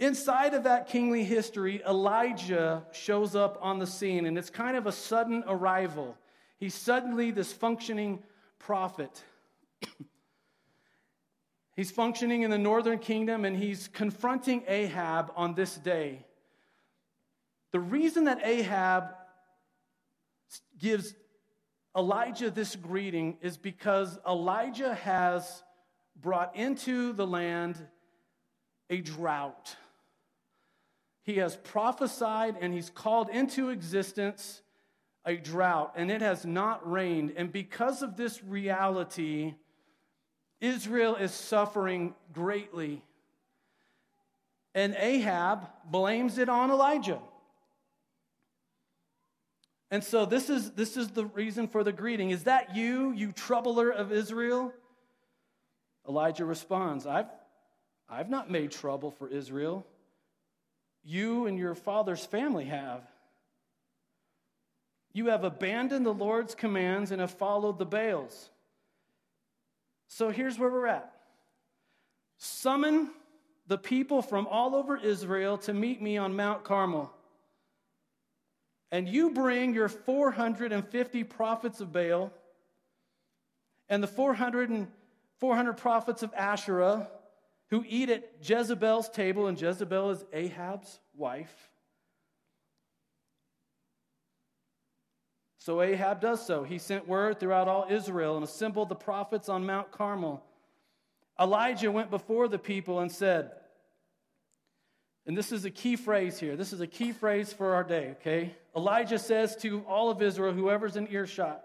Inside 0.00 0.54
of 0.54 0.64
that 0.64 0.88
kingly 0.88 1.24
history, 1.24 1.82
Elijah 1.86 2.82
shows 2.90 3.36
up 3.36 3.58
on 3.60 3.78
the 3.78 3.86
scene, 3.86 4.24
and 4.24 4.38
it's 4.38 4.48
kind 4.48 4.74
of 4.74 4.86
a 4.86 4.92
sudden 4.92 5.44
arrival. 5.46 6.16
He's 6.56 6.74
suddenly 6.74 7.30
this 7.30 7.52
functioning 7.52 8.22
prophet. 8.58 9.22
he's 11.76 11.90
functioning 11.90 12.40
in 12.42 12.50
the 12.50 12.56
northern 12.56 12.98
kingdom, 12.98 13.44
and 13.44 13.54
he's 13.54 13.88
confronting 13.88 14.62
Ahab 14.66 15.32
on 15.36 15.54
this 15.54 15.76
day. 15.76 16.24
The 17.72 17.80
reason 17.80 18.24
that 18.24 18.40
Ahab 18.42 19.10
gives 20.78 21.14
Elijah 21.94 22.50
this 22.50 22.74
greeting 22.74 23.36
is 23.42 23.58
because 23.58 24.18
Elijah 24.26 24.94
has 24.94 25.62
brought 26.18 26.56
into 26.56 27.12
the 27.12 27.26
land 27.26 27.76
a 28.88 29.02
drought. 29.02 29.76
He 31.22 31.36
has 31.36 31.56
prophesied 31.56 32.56
and 32.60 32.72
he's 32.72 32.90
called 32.90 33.28
into 33.30 33.70
existence 33.70 34.62
a 35.26 35.36
drought, 35.36 35.92
and 35.96 36.10
it 36.10 36.22
has 36.22 36.46
not 36.46 36.90
rained. 36.90 37.34
And 37.36 37.52
because 37.52 38.02
of 38.02 38.16
this 38.16 38.42
reality, 38.42 39.54
Israel 40.60 41.16
is 41.16 41.32
suffering 41.32 42.14
greatly. 42.32 43.02
And 44.74 44.94
Ahab 44.98 45.68
blames 45.84 46.38
it 46.38 46.48
on 46.48 46.70
Elijah. 46.70 47.20
And 49.90 50.02
so 50.04 50.24
this 50.24 50.48
is 50.48 50.70
this 50.72 50.96
is 50.96 51.08
the 51.08 51.26
reason 51.26 51.66
for 51.66 51.82
the 51.82 51.92
greeting. 51.92 52.30
Is 52.30 52.44
that 52.44 52.76
you, 52.76 53.12
you 53.12 53.32
troubler 53.32 53.90
of 53.90 54.12
Israel? 54.12 54.72
Elijah 56.08 56.44
responds, 56.44 57.06
I've 57.06 57.26
I've 58.08 58.30
not 58.30 58.50
made 58.50 58.70
trouble 58.70 59.10
for 59.10 59.28
Israel. 59.28 59.86
You 61.02 61.46
and 61.46 61.58
your 61.58 61.74
father's 61.74 62.24
family 62.24 62.66
have. 62.66 63.02
You 65.12 65.28
have 65.28 65.44
abandoned 65.44 66.06
the 66.06 66.14
Lord's 66.14 66.54
commands 66.54 67.10
and 67.10 67.20
have 67.20 67.32
followed 67.32 67.78
the 67.78 67.86
Baals. 67.86 68.50
So 70.06 70.30
here's 70.30 70.58
where 70.58 70.70
we're 70.70 70.86
at. 70.86 71.12
Summon 72.38 73.10
the 73.66 73.78
people 73.78 74.22
from 74.22 74.46
all 74.48 74.74
over 74.74 74.96
Israel 74.96 75.56
to 75.58 75.72
meet 75.72 76.02
me 76.02 76.16
on 76.16 76.34
Mount 76.34 76.64
Carmel. 76.64 77.12
And 78.90 79.08
you 79.08 79.30
bring 79.30 79.72
your 79.72 79.88
450 79.88 81.24
prophets 81.24 81.80
of 81.80 81.92
Baal 81.92 82.32
and 83.88 84.02
the 84.02 84.08
400, 84.08 84.70
and 84.70 84.88
400 85.38 85.74
prophets 85.74 86.22
of 86.22 86.32
Asherah 86.34 87.08
who 87.70 87.84
eat 87.86 88.10
at 88.10 88.32
Jezebel's 88.42 89.08
table, 89.08 89.46
and 89.46 89.60
Jezebel 89.60 90.10
is 90.10 90.24
Ahab's 90.32 90.98
wife. 91.16 91.70
So 95.58 95.82
Ahab 95.82 96.20
does 96.20 96.44
so. 96.44 96.64
He 96.64 96.78
sent 96.78 97.06
word 97.06 97.38
throughout 97.38 97.68
all 97.68 97.86
Israel 97.88 98.36
and 98.36 98.44
assembled 98.44 98.88
the 98.88 98.94
prophets 98.94 99.48
on 99.48 99.66
Mount 99.66 99.92
Carmel. 99.92 100.42
Elijah 101.38 101.92
went 101.92 102.10
before 102.10 102.48
the 102.48 102.58
people 102.58 103.00
and 103.00 103.12
said, 103.12 103.52
and 105.26 105.36
this 105.36 105.52
is 105.52 105.64
a 105.64 105.70
key 105.70 105.96
phrase 105.96 106.40
here. 106.40 106.56
This 106.56 106.72
is 106.72 106.80
a 106.80 106.86
key 106.86 107.12
phrase 107.12 107.52
for 107.52 107.74
our 107.74 107.84
day, 107.84 108.16
okay? 108.20 108.54
Elijah 108.74 109.18
says 109.18 109.54
to 109.56 109.84
all 109.86 110.10
of 110.10 110.22
Israel, 110.22 110.52
whoever's 110.52 110.96
in 110.96 111.06
earshot, 111.08 111.62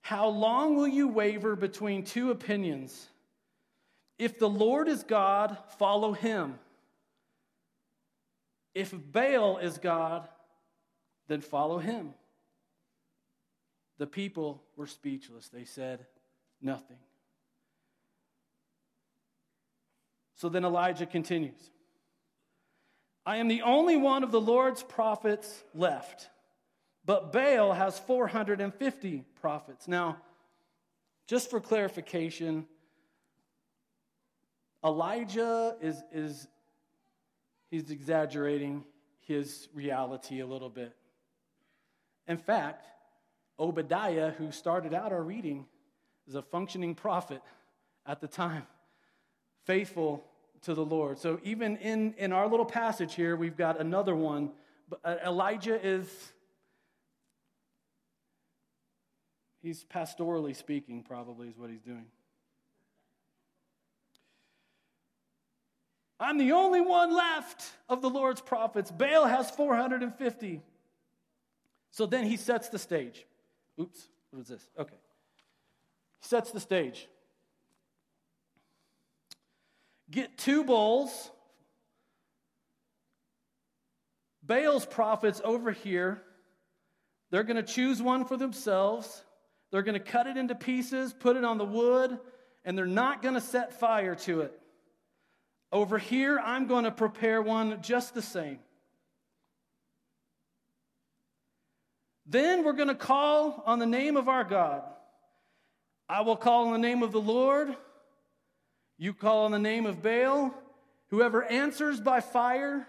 How 0.00 0.28
long 0.28 0.76
will 0.76 0.88
you 0.88 1.08
waver 1.08 1.56
between 1.56 2.04
two 2.04 2.30
opinions? 2.30 3.08
If 4.22 4.38
the 4.38 4.48
Lord 4.48 4.86
is 4.86 5.02
God, 5.02 5.58
follow 5.78 6.12
him. 6.12 6.54
If 8.72 8.94
Baal 8.94 9.58
is 9.58 9.78
God, 9.78 10.28
then 11.26 11.40
follow 11.40 11.78
him. 11.78 12.14
The 13.98 14.06
people 14.06 14.62
were 14.76 14.86
speechless. 14.86 15.48
They 15.48 15.64
said 15.64 16.06
nothing. 16.60 16.98
So 20.36 20.48
then 20.48 20.64
Elijah 20.64 21.06
continues 21.06 21.72
I 23.26 23.38
am 23.38 23.48
the 23.48 23.62
only 23.62 23.96
one 23.96 24.22
of 24.22 24.30
the 24.30 24.40
Lord's 24.40 24.84
prophets 24.84 25.64
left, 25.74 26.30
but 27.04 27.32
Baal 27.32 27.72
has 27.72 27.98
450 27.98 29.24
prophets. 29.40 29.88
Now, 29.88 30.18
just 31.26 31.50
for 31.50 31.58
clarification, 31.58 32.68
Elijah 34.84 35.76
is, 35.80 36.02
is 36.12 36.48
he's 37.70 37.90
exaggerating 37.90 38.84
his 39.20 39.68
reality 39.74 40.40
a 40.40 40.46
little 40.46 40.70
bit. 40.70 40.94
In 42.26 42.36
fact, 42.36 42.86
Obadiah, 43.58 44.30
who 44.30 44.50
started 44.50 44.94
out 44.94 45.12
our 45.12 45.22
reading, 45.22 45.66
is 46.26 46.34
a 46.34 46.42
functioning 46.42 46.94
prophet 46.94 47.42
at 48.06 48.20
the 48.20 48.28
time, 48.28 48.66
faithful 49.64 50.24
to 50.62 50.74
the 50.74 50.84
Lord. 50.84 51.18
So 51.18 51.40
even 51.42 51.76
in, 51.78 52.14
in 52.18 52.32
our 52.32 52.48
little 52.48 52.66
passage 52.66 53.14
here, 53.14 53.36
we've 53.36 53.56
got 53.56 53.80
another 53.80 54.14
one. 54.14 54.50
Uh, 55.04 55.16
Elijah 55.24 55.84
is, 55.84 56.08
he's 59.60 59.84
pastorally 59.84 60.54
speaking, 60.54 61.02
probably, 61.02 61.48
is 61.48 61.58
what 61.58 61.70
he's 61.70 61.82
doing. 61.82 62.06
I'm 66.22 66.38
the 66.38 66.52
only 66.52 66.80
one 66.80 67.12
left 67.12 67.64
of 67.88 68.00
the 68.00 68.08
Lord's 68.08 68.40
prophets. 68.40 68.92
Baal 68.92 69.26
has 69.26 69.50
450. 69.50 70.62
So 71.90 72.06
then 72.06 72.24
he 72.24 72.36
sets 72.36 72.68
the 72.68 72.78
stage. 72.78 73.26
Oops, 73.80 74.08
what 74.30 74.40
is 74.42 74.46
this? 74.46 74.68
Okay. 74.78 74.94
He 76.20 76.28
sets 76.28 76.52
the 76.52 76.60
stage. 76.60 77.08
Get 80.12 80.38
two 80.38 80.62
bulls. 80.62 81.32
Baal's 84.44 84.86
prophets 84.86 85.40
over 85.44 85.72
here, 85.72 86.22
they're 87.30 87.44
going 87.44 87.56
to 87.56 87.62
choose 87.64 88.00
one 88.00 88.26
for 88.26 88.36
themselves. 88.36 89.24
They're 89.72 89.82
going 89.82 89.94
to 89.94 90.00
cut 90.00 90.28
it 90.28 90.36
into 90.36 90.54
pieces, 90.54 91.12
put 91.12 91.36
it 91.36 91.44
on 91.44 91.58
the 91.58 91.64
wood, 91.64 92.16
and 92.64 92.78
they're 92.78 92.86
not 92.86 93.22
going 93.22 93.34
to 93.34 93.40
set 93.40 93.80
fire 93.80 94.14
to 94.16 94.42
it. 94.42 94.61
Over 95.72 95.96
here, 95.98 96.38
I'm 96.38 96.66
going 96.66 96.84
to 96.84 96.90
prepare 96.90 97.40
one 97.40 97.80
just 97.80 98.14
the 98.14 98.20
same. 98.20 98.58
Then 102.26 102.64
we're 102.64 102.74
going 102.74 102.88
to 102.88 102.94
call 102.94 103.62
on 103.64 103.78
the 103.78 103.86
name 103.86 104.16
of 104.16 104.28
our 104.28 104.44
God. 104.44 104.82
I 106.08 106.20
will 106.20 106.36
call 106.36 106.66
on 106.66 106.72
the 106.72 106.78
name 106.78 107.02
of 107.02 107.10
the 107.10 107.20
Lord. 107.20 107.74
You 108.98 109.14
call 109.14 109.46
on 109.46 109.50
the 109.50 109.58
name 109.58 109.86
of 109.86 110.02
Baal. 110.02 110.54
Whoever 111.08 111.42
answers 111.44 112.00
by 112.00 112.20
fire, 112.20 112.86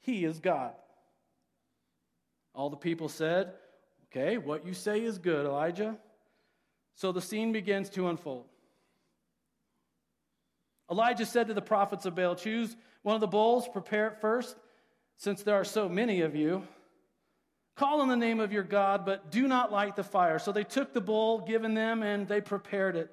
he 0.00 0.24
is 0.24 0.38
God. 0.38 0.72
All 2.54 2.70
the 2.70 2.76
people 2.76 3.08
said, 3.08 3.52
Okay, 4.06 4.38
what 4.38 4.66
you 4.66 4.74
say 4.74 5.02
is 5.02 5.18
good, 5.18 5.46
Elijah. 5.46 5.96
So 6.94 7.12
the 7.12 7.22
scene 7.22 7.52
begins 7.52 7.88
to 7.90 8.08
unfold. 8.08 8.46
Elijah 10.90 11.26
said 11.26 11.48
to 11.48 11.54
the 11.54 11.62
prophets 11.62 12.06
of 12.06 12.14
Baal, 12.14 12.34
Choose 12.34 12.76
one 13.02 13.14
of 13.14 13.20
the 13.20 13.26
bulls, 13.26 13.68
prepare 13.68 14.08
it 14.08 14.20
first, 14.20 14.56
since 15.16 15.42
there 15.42 15.54
are 15.54 15.64
so 15.64 15.88
many 15.88 16.22
of 16.22 16.34
you. 16.34 16.62
Call 17.76 18.00
on 18.00 18.08
the 18.08 18.16
name 18.16 18.40
of 18.40 18.52
your 18.52 18.62
God, 18.62 19.06
but 19.06 19.30
do 19.30 19.48
not 19.48 19.72
light 19.72 19.96
the 19.96 20.04
fire. 20.04 20.38
So 20.38 20.52
they 20.52 20.64
took 20.64 20.92
the 20.92 21.00
bull 21.00 21.40
given 21.40 21.72
them 21.74 22.02
and 22.02 22.28
they 22.28 22.40
prepared 22.40 22.96
it. 22.96 23.10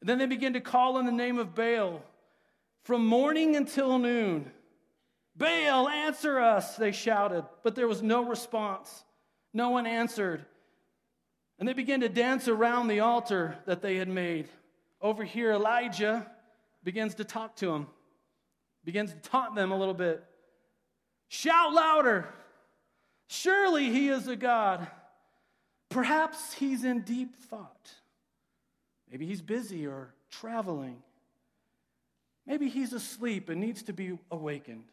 And 0.00 0.08
then 0.08 0.18
they 0.18 0.26
began 0.26 0.54
to 0.54 0.60
call 0.60 0.96
on 0.96 1.06
the 1.06 1.12
name 1.12 1.38
of 1.38 1.54
Baal 1.54 2.02
from 2.82 3.06
morning 3.06 3.54
until 3.54 3.98
noon. 3.98 4.50
Baal, 5.36 5.88
answer 5.88 6.40
us, 6.40 6.76
they 6.76 6.90
shouted, 6.90 7.44
but 7.62 7.76
there 7.76 7.86
was 7.86 8.02
no 8.02 8.24
response. 8.24 9.04
No 9.54 9.70
one 9.70 9.86
answered. 9.86 10.44
And 11.58 11.68
they 11.68 11.72
began 11.72 12.00
to 12.00 12.08
dance 12.08 12.48
around 12.48 12.88
the 12.88 13.00
altar 13.00 13.56
that 13.66 13.82
they 13.82 13.96
had 13.96 14.08
made. 14.08 14.48
Over 15.00 15.22
here, 15.22 15.52
Elijah 15.52 16.26
begins 16.84 17.16
to 17.16 17.24
talk 17.24 17.56
to 17.56 17.66
them, 17.66 17.86
begins 18.84 19.12
to 19.12 19.18
taunt 19.18 19.54
them 19.54 19.72
a 19.72 19.78
little 19.78 19.94
bit. 19.94 20.24
Shout 21.28 21.72
louder. 21.72 22.28
Surely 23.28 23.90
he 23.90 24.08
is 24.08 24.28
a 24.28 24.36
God. 24.36 24.86
Perhaps 25.88 26.54
he's 26.54 26.84
in 26.84 27.02
deep 27.02 27.36
thought. 27.36 27.90
Maybe 29.10 29.26
he's 29.26 29.42
busy 29.42 29.86
or 29.86 30.14
traveling. 30.30 31.02
Maybe 32.46 32.68
he's 32.68 32.92
asleep 32.92 33.48
and 33.48 33.60
needs 33.60 33.84
to 33.84 33.92
be 33.92 34.18
awakened. 34.30 34.84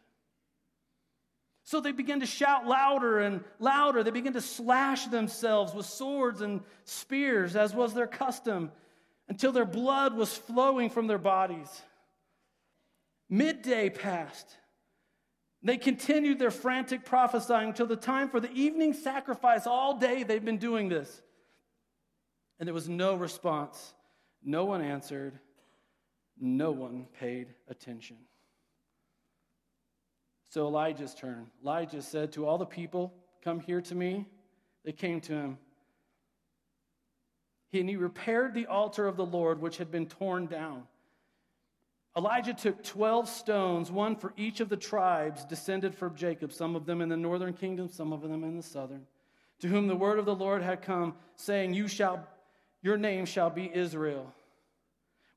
So 1.63 1.79
they 1.79 1.91
begin 1.91 2.21
to 2.21 2.25
shout 2.25 2.67
louder 2.67 3.19
and 3.19 3.43
louder. 3.59 4.03
They 4.03 4.11
begin 4.11 4.33
to 4.33 4.41
slash 4.41 5.05
themselves 5.05 5.73
with 5.73 5.85
swords 5.85 6.41
and 6.41 6.61
spears, 6.83 7.55
as 7.55 7.73
was 7.73 7.93
their 7.93 8.07
custom 8.07 8.71
until 9.29 9.51
their 9.51 9.65
blood 9.65 10.15
was 10.15 10.35
flowing 10.35 10.89
from 10.89 11.07
their 11.07 11.19
bodies. 11.19 11.81
Midday 13.29 13.89
passed. 13.89 14.57
They 15.61 15.77
continued 15.77 16.39
their 16.39 16.51
frantic 16.51 17.05
prophesying 17.05 17.69
until 17.69 17.85
the 17.85 17.95
time 17.95 18.29
for 18.29 18.39
the 18.39 18.51
evening 18.51 18.93
sacrifice. 18.93 19.67
All 19.67 19.97
day 19.97 20.23
they've 20.23 20.43
been 20.43 20.57
doing 20.57 20.89
this. 20.89 21.21
And 22.59 22.67
there 22.67 22.73
was 22.73 22.89
no 22.89 23.15
response. 23.15 23.93
No 24.43 24.65
one 24.65 24.81
answered. 24.81 25.37
No 26.39 26.71
one 26.71 27.05
paid 27.19 27.53
attention. 27.67 28.17
So 30.49 30.65
Elijah's 30.65 31.13
turn. 31.13 31.47
Elijah 31.61 32.01
said 32.01 32.31
to 32.33 32.47
all 32.47 32.57
the 32.57 32.65
people, 32.65 33.13
Come 33.43 33.59
here 33.59 33.81
to 33.81 33.95
me. 33.95 34.25
They 34.83 34.91
came 34.91 35.21
to 35.21 35.33
him. 35.33 35.57
And 37.73 37.89
he 37.89 37.95
repaired 37.95 38.53
the 38.53 38.67
altar 38.67 39.07
of 39.07 39.15
the 39.15 39.25
Lord, 39.25 39.61
which 39.61 39.77
had 39.77 39.91
been 39.91 40.07
torn 40.07 40.47
down. 40.47 40.83
Elijah 42.17 42.53
took 42.53 42.83
12 42.83 43.29
stones, 43.29 43.91
one 43.91 44.15
for 44.15 44.33
each 44.35 44.59
of 44.59 44.69
the 44.69 44.77
tribes 44.77 45.45
descended 45.45 45.93
from 45.93 46.15
Jacob, 46.15 46.51
some 46.51 46.75
of 46.75 46.85
them 46.85 47.01
in 47.01 47.09
the 47.09 47.15
northern 47.15 47.53
kingdom, 47.53 47.87
some 47.87 48.11
of 48.11 48.21
them 48.21 48.43
in 48.43 48.57
the 48.57 48.63
southern, 48.63 49.05
to 49.59 49.67
whom 49.67 49.87
the 49.87 49.95
word 49.95 50.17
of 50.17 50.25
the 50.25 50.35
Lord 50.35 50.63
had 50.63 50.81
come, 50.81 51.13
saying, 51.35 51.73
You 51.73 51.87
shall, 51.87 52.27
Your 52.81 52.97
name 52.97 53.25
shall 53.25 53.49
be 53.49 53.71
Israel. 53.73 54.33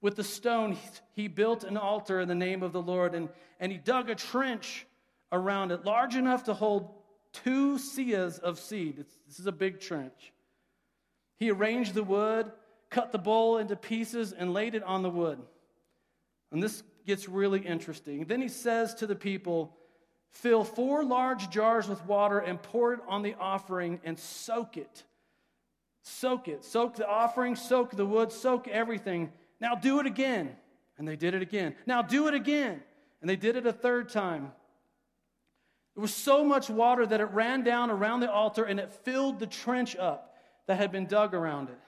With 0.01 0.16
the 0.16 0.24
stone, 0.24 0.76
he 1.14 1.28
built 1.28 1.62
an 1.62 1.76
altar 1.76 2.20
in 2.20 2.28
the 2.28 2.35
name 2.35 2.62
of 2.62 2.72
the 2.72 2.83
Lord, 2.83 3.14
and, 3.14 3.28
and 3.61 3.70
he 3.70 3.78
dug 3.78 4.11
a 4.11 4.16
trench 4.16 4.87
around 5.30 5.70
it, 5.70 5.85
large 5.85 6.16
enough 6.16 6.45
to 6.45 6.55
hold 6.55 6.91
two 7.33 7.76
seahs 7.76 8.41
of 8.41 8.59
seed. 8.59 8.97
It's, 8.99 9.14
this 9.28 9.39
is 9.39 9.47
a 9.47 9.53
big 9.53 9.78
trench. 9.78 10.33
He 11.43 11.51
arranged 11.51 11.95
the 11.95 12.05
wood, 12.05 12.53
cut 12.88 13.11
the 13.11 13.18
bowl 13.18 13.59
into 13.59 13.74
pieces, 13.74 14.32
and 14.32 14.55
laid 14.55 14.76
it 14.76 14.84
on 14.84 15.03
the 15.03 15.11
wood. 15.11 15.40
And 16.53 16.62
this 16.62 16.84
gets 17.05 17.28
really 17.28 17.59
interesting. 17.59 18.26
Then 18.26 18.40
he 18.40 18.47
says 18.47 18.95
to 18.95 19.09
the 19.09 19.16
people, 19.16 19.76
Fill 20.30 20.62
four 20.62 21.03
large 21.03 21.51
jars 21.51 21.88
with 21.88 22.07
water 22.07 22.38
and 22.38 22.62
pour 22.62 22.93
it 22.93 23.01
on 23.09 23.22
the 23.22 23.34
offering 23.40 23.99
and 24.05 24.16
soak 24.16 24.76
it. 24.76 25.03
Soak 26.03 26.47
it. 26.47 26.64
Soak 26.64 26.95
the 26.95 27.09
offering, 27.09 27.57
soak 27.57 27.90
the 27.90 28.07
wood, 28.07 28.30
soak 28.30 28.68
everything. 28.68 29.32
Now 29.61 29.74
do 29.74 29.99
it 29.99 30.07
again. 30.07 30.55
And 30.97 31.09
they 31.09 31.16
did 31.16 31.34
it 31.34 31.43
again. 31.43 31.74
Now 31.86 32.03
do 32.03 32.28
it 32.28 32.34
again. 32.34 32.80
And 33.20 33.28
they 33.28 33.34
did 33.34 33.57
it 33.57 33.66
a 33.66 33.72
third 33.72 34.11
time. 34.11 34.53
There 35.97 36.03
was 36.03 36.14
so 36.14 36.45
much 36.45 36.70
water 36.70 37.05
that 37.05 37.20
it 37.20 37.30
ran 37.32 37.64
down 37.64 37.90
around 37.90 38.20
the 38.20 38.30
altar 38.30 38.62
and 38.62 38.78
it 38.78 38.93
filled 38.93 39.40
the 39.40 39.49
trench 39.49 39.97
up 39.97 40.32
that 40.66 40.76
had 40.76 40.92
been 40.92 41.06
dug 41.06 41.34
around 41.34 41.68
it. 41.68 41.78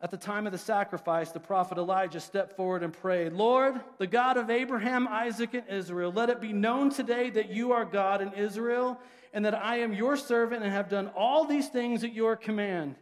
At 0.00 0.10
the 0.10 0.18
time 0.18 0.46
of 0.46 0.52
the 0.52 0.58
sacrifice, 0.58 1.30
the 1.30 1.40
prophet 1.40 1.78
Elijah 1.78 2.20
stepped 2.20 2.54
forward 2.56 2.82
and 2.82 2.92
prayed, 2.92 3.32
Lord, 3.32 3.80
the 3.98 4.06
God 4.06 4.36
of 4.36 4.50
Abraham, 4.50 5.08
Isaac, 5.08 5.54
and 5.54 5.66
Israel, 5.70 6.12
let 6.12 6.28
it 6.28 6.40
be 6.40 6.52
known 6.52 6.90
today 6.90 7.30
that 7.30 7.50
you 7.50 7.72
are 7.72 7.84
God 7.84 8.20
in 8.20 8.32
Israel, 8.34 9.00
and 9.32 9.44
that 9.46 9.54
I 9.54 9.78
am 9.78 9.94
your 9.94 10.16
servant 10.16 10.62
and 10.62 10.72
have 10.72 10.90
done 10.90 11.10
all 11.16 11.46
these 11.46 11.68
things 11.68 12.04
at 12.04 12.14
your 12.14 12.36
command. 12.36 12.96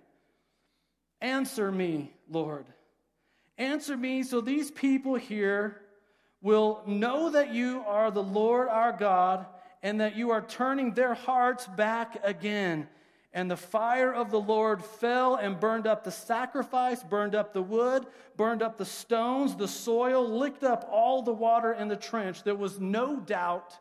Answer 1.21 1.73
me, 1.73 2.13
Lord. 2.31 2.67
Answer 3.59 3.97
me 3.97 4.23
so 4.23 4.41
these 4.41 4.71
people 4.71 5.17
here 5.17 5.81
will 6.43 6.83
know 6.87 7.31
that 7.31 7.53
you 7.53 7.83
are 7.87 8.11
the 8.11 8.23
Lord 8.23 8.69
our 8.69 8.93
God 8.93 9.47
and 9.83 10.01
that 10.01 10.17
you 10.17 10.31
are 10.31 10.43
turning 10.43 10.93
their 10.95 11.15
hearts 11.15 11.67
back 11.67 12.19
again 12.23 12.89
and 13.35 13.51
the 13.51 13.57
fire 13.57 14.15
of 14.15 14.31
the 14.31 14.41
Lord 14.41 14.83
fell 14.83 15.35
and 15.35 15.59
burned 15.59 15.89
up 15.89 16.05
the 16.05 16.13
sacrifice, 16.13 17.03
burned 17.03 17.35
up 17.35 17.53
the 17.53 17.61
wood, 17.61 18.07
burned 18.37 18.63
up 18.63 18.79
the 18.79 18.85
stones, 18.85 19.57
the 19.57 19.67
soil, 19.67 20.27
licked 20.39 20.63
up 20.63 20.89
all 20.91 21.21
the 21.21 21.33
water 21.33 21.73
in 21.73 21.89
the 21.89 21.97
trench. 21.97 22.45
There 22.45 22.55
was 22.55 22.79
no 22.79 23.19
doubt 23.19 23.77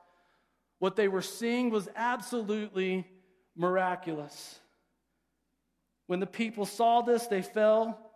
what 0.80 0.95
they 0.95 1.08
were 1.08 1.22
seeing 1.22 1.70
was 1.70 1.88
absolutely 1.95 3.08
miraculous. 3.56 4.60
When 6.08 6.20
the 6.20 6.26
people 6.26 6.66
saw 6.66 7.04
this, 7.04 7.28
they 7.28 7.43
fell 7.43 8.12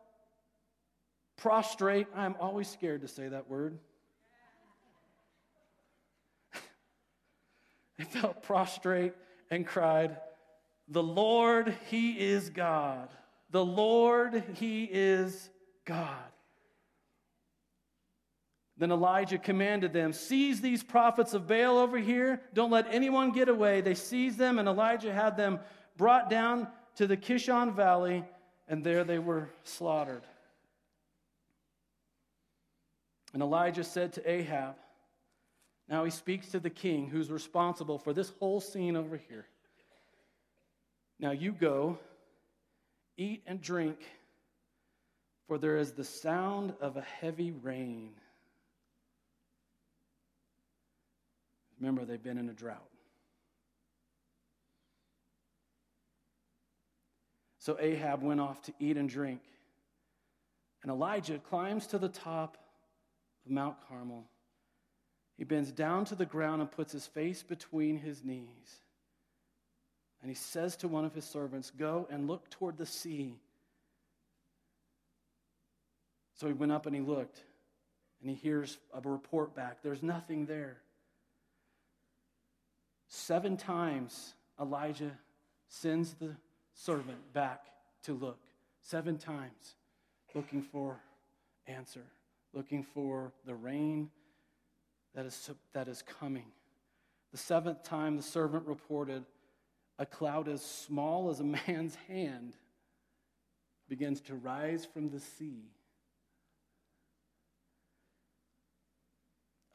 prostrate. 1.38 2.08
I'm 2.16 2.36
always 2.40 2.68
scared 2.68 3.02
to 3.02 3.08
say 3.08 3.28
that 3.28 3.48
word. 3.48 3.78
they 8.00 8.06
fell 8.06 8.34
prostrate 8.34 9.14
and 9.52 9.68
cried, 9.68 10.18
the 10.88 11.04
Lord, 11.04 11.76
He 11.90 12.12
is 12.12 12.50
God. 12.50 13.10
The 13.52 13.66
Lord, 13.66 14.44
He 14.56 14.86
is 14.86 15.50
God. 15.86 16.32
Then 18.78 18.92
Elijah 18.92 19.40
commanded 19.40 19.92
them, 19.92 20.14
Seize 20.14 20.62
these 20.62 20.84
prophets 20.84 21.34
of 21.34 21.48
Baal 21.48 21.78
over 21.78 21.98
here. 21.98 22.42
Don't 22.54 22.72
let 22.72 22.94
anyone 22.94 23.32
get 23.32 23.50
away. 23.50 23.82
They 23.82 23.96
seized 23.96 24.38
them, 24.38 24.60
and 24.60 24.68
Elijah 24.68 25.12
had 25.12 25.36
them 25.36 25.60
brought 25.98 26.30
down 26.30 26.68
to 26.96 27.08
the 27.08 27.18
Kishon 27.18 27.74
Valley, 27.74 28.24
and 28.68 28.84
there 28.84 29.04
they 29.04 29.20
were 29.20 29.50
slaughtered. 29.64 30.24
And 33.34 33.42
Elijah 33.42 33.84
said 33.84 34.14
to 34.14 34.30
Ahab, 34.30 34.76
Now 35.90 36.06
he 36.06 36.12
speaks 36.12 36.50
to 36.50 36.60
the 36.60 36.70
king 36.70 37.10
who's 37.10 37.32
responsible 37.32 37.98
for 37.98 38.14
this 38.14 38.32
whole 38.40 38.62
scene 38.62 38.96
over 38.96 39.18
here. 39.18 39.48
Now 41.20 41.32
you 41.32 41.52
go, 41.52 41.98
eat 43.18 43.44
and 43.48 43.62
drink, 43.62 43.98
for 45.48 45.58
there 45.58 45.78
is 45.78 45.94
the 45.94 46.04
sound 46.04 46.74
of 46.80 46.98
a 46.98 47.02
heavy 47.02 47.52
rain. 47.52 48.12
Remember, 51.80 52.06
they've 52.06 52.22
been 52.22 52.38
in 52.38 52.50
a 52.50 52.54
drought. 52.54 52.90
So 57.60 57.78
Ahab 57.80 58.24
went 58.24 58.40
off 58.40 58.62
to 58.64 58.74
eat 58.80 58.98
and 58.98 59.10
drink. 59.10 59.42
And 60.84 60.92
Elijah 60.92 61.38
climbs 61.38 61.88
to 61.88 61.98
the 61.98 62.08
top 62.08 62.58
of 63.46 63.52
Mount 63.52 63.76
Carmel. 63.90 64.24
He 65.38 65.44
bends 65.44 65.72
down 65.72 66.06
to 66.06 66.16
the 66.16 66.26
ground 66.26 66.62
and 66.62 66.72
puts 66.72 66.94
his 66.94 67.06
face 67.06 67.44
between 67.44 67.98
his 67.98 68.24
knees. 68.24 68.82
And 70.28 70.36
he 70.36 70.42
says 70.42 70.76
to 70.76 70.90
one 70.90 71.06
of 71.06 71.16
his 71.16 71.24
servants, 71.24 71.72
Go 71.72 72.06
and 72.12 72.28
look 72.28 72.50
toward 72.50 72.78
the 72.78 72.86
sea. 72.86 73.40
So 76.34 76.48
he 76.48 76.54
went 76.54 76.74
up 76.74 76.86
and 76.86 76.94
he 76.94 77.00
looked, 77.00 77.46
and 78.20 78.30
he 78.30 78.36
hears 78.36 78.78
a 78.94 79.00
report 79.08 79.56
back. 79.56 79.78
There's 79.82 80.04
nothing 80.04 80.46
there. 80.46 80.80
Seven 83.08 83.56
times 83.56 84.34
Elijah 84.60 85.18
sends 85.70 86.16
the 86.16 86.36
servant 86.74 87.32
back 87.32 87.68
to 88.04 88.12
look. 88.12 88.42
Seven 88.82 89.18
times, 89.18 89.76
looking 90.36 90.62
for 90.62 91.00
answer, 91.68 92.04
looking 92.52 92.84
for 92.84 93.32
the 93.46 93.56
rain 93.56 94.10
that 95.16 95.26
is, 95.26 95.52
that 95.72 95.88
is 95.88 96.04
coming. 96.20 96.48
The 97.32 97.38
seventh 97.38 97.82
time, 97.84 98.18
the 98.18 98.24
servant 98.24 98.68
reported, 98.68 99.24
a 100.00 100.06
cloud 100.06 100.48
as 100.48 100.64
small 100.64 101.30
as 101.30 101.40
a 101.40 101.44
man's 101.68 101.96
hand 102.08 102.54
begins 103.90 104.22
to 104.22 104.36
rise 104.36 104.86
from 104.86 105.10
the 105.10 105.20
sea. 105.20 105.64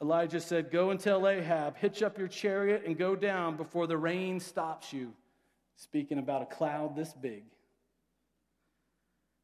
Elijah 0.00 0.40
said, 0.40 0.70
Go 0.70 0.90
and 0.90 0.98
tell 0.98 1.28
Ahab, 1.28 1.76
hitch 1.76 2.02
up 2.02 2.18
your 2.18 2.28
chariot 2.28 2.82
and 2.84 2.98
go 2.98 3.14
down 3.14 3.56
before 3.56 3.86
the 3.86 3.96
rain 3.96 4.40
stops 4.40 4.92
you. 4.92 5.12
Speaking 5.76 6.18
about 6.18 6.42
a 6.42 6.46
cloud 6.46 6.96
this 6.96 7.12
big. 7.12 7.44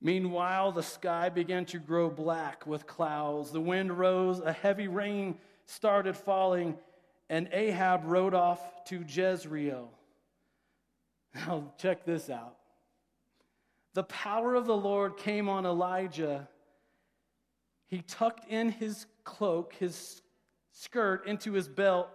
Meanwhile, 0.00 0.72
the 0.72 0.82
sky 0.82 1.28
began 1.28 1.64
to 1.66 1.78
grow 1.78 2.10
black 2.10 2.66
with 2.66 2.86
clouds. 2.86 3.50
The 3.50 3.60
wind 3.60 3.98
rose, 3.98 4.40
a 4.40 4.52
heavy 4.52 4.86
rain 4.86 5.38
started 5.66 6.16
falling, 6.16 6.76
and 7.28 7.48
Ahab 7.52 8.04
rode 8.04 8.34
off 8.34 8.84
to 8.86 9.04
Jezreel. 9.06 9.90
Now, 11.34 11.72
check 11.78 12.04
this 12.04 12.30
out. 12.30 12.56
The 13.94 14.04
power 14.04 14.54
of 14.54 14.66
the 14.66 14.76
Lord 14.76 15.16
came 15.16 15.48
on 15.48 15.66
Elijah. 15.66 16.48
He 17.86 18.02
tucked 18.02 18.50
in 18.50 18.70
his 18.70 19.06
cloak, 19.24 19.74
his 19.78 20.22
skirt, 20.72 21.26
into 21.26 21.52
his 21.52 21.68
belt, 21.68 22.08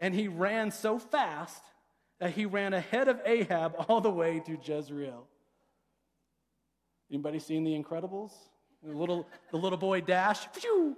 and 0.00 0.14
he 0.14 0.28
ran 0.28 0.70
so 0.70 0.98
fast 0.98 1.62
that 2.18 2.32
he 2.32 2.46
ran 2.46 2.72
ahead 2.72 3.08
of 3.08 3.20
Ahab 3.24 3.74
all 3.88 4.00
the 4.00 4.10
way 4.10 4.40
to 4.46 4.58
Jezreel. 4.62 5.26
Anybody 7.10 7.38
seen 7.38 7.64
The 7.64 7.78
Incredibles? 7.78 8.32
The 8.82 8.92
little, 8.92 9.26
the 9.50 9.56
little 9.56 9.78
boy 9.78 10.00
dash. 10.00 10.46
Phew, 10.52 10.96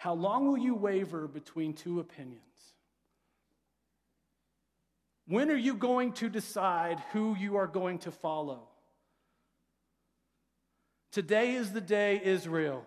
How 0.00 0.14
long 0.14 0.46
will 0.46 0.56
you 0.56 0.74
waver 0.74 1.28
between 1.28 1.74
two 1.74 2.00
opinions? 2.00 2.40
When 5.26 5.50
are 5.50 5.54
you 5.54 5.74
going 5.74 6.14
to 6.14 6.30
decide 6.30 6.98
who 7.12 7.36
you 7.38 7.56
are 7.56 7.66
going 7.66 7.98
to 7.98 8.10
follow? 8.10 8.62
Today 11.12 11.52
is 11.52 11.72
the 11.72 11.82
day, 11.82 12.18
Israel. 12.24 12.86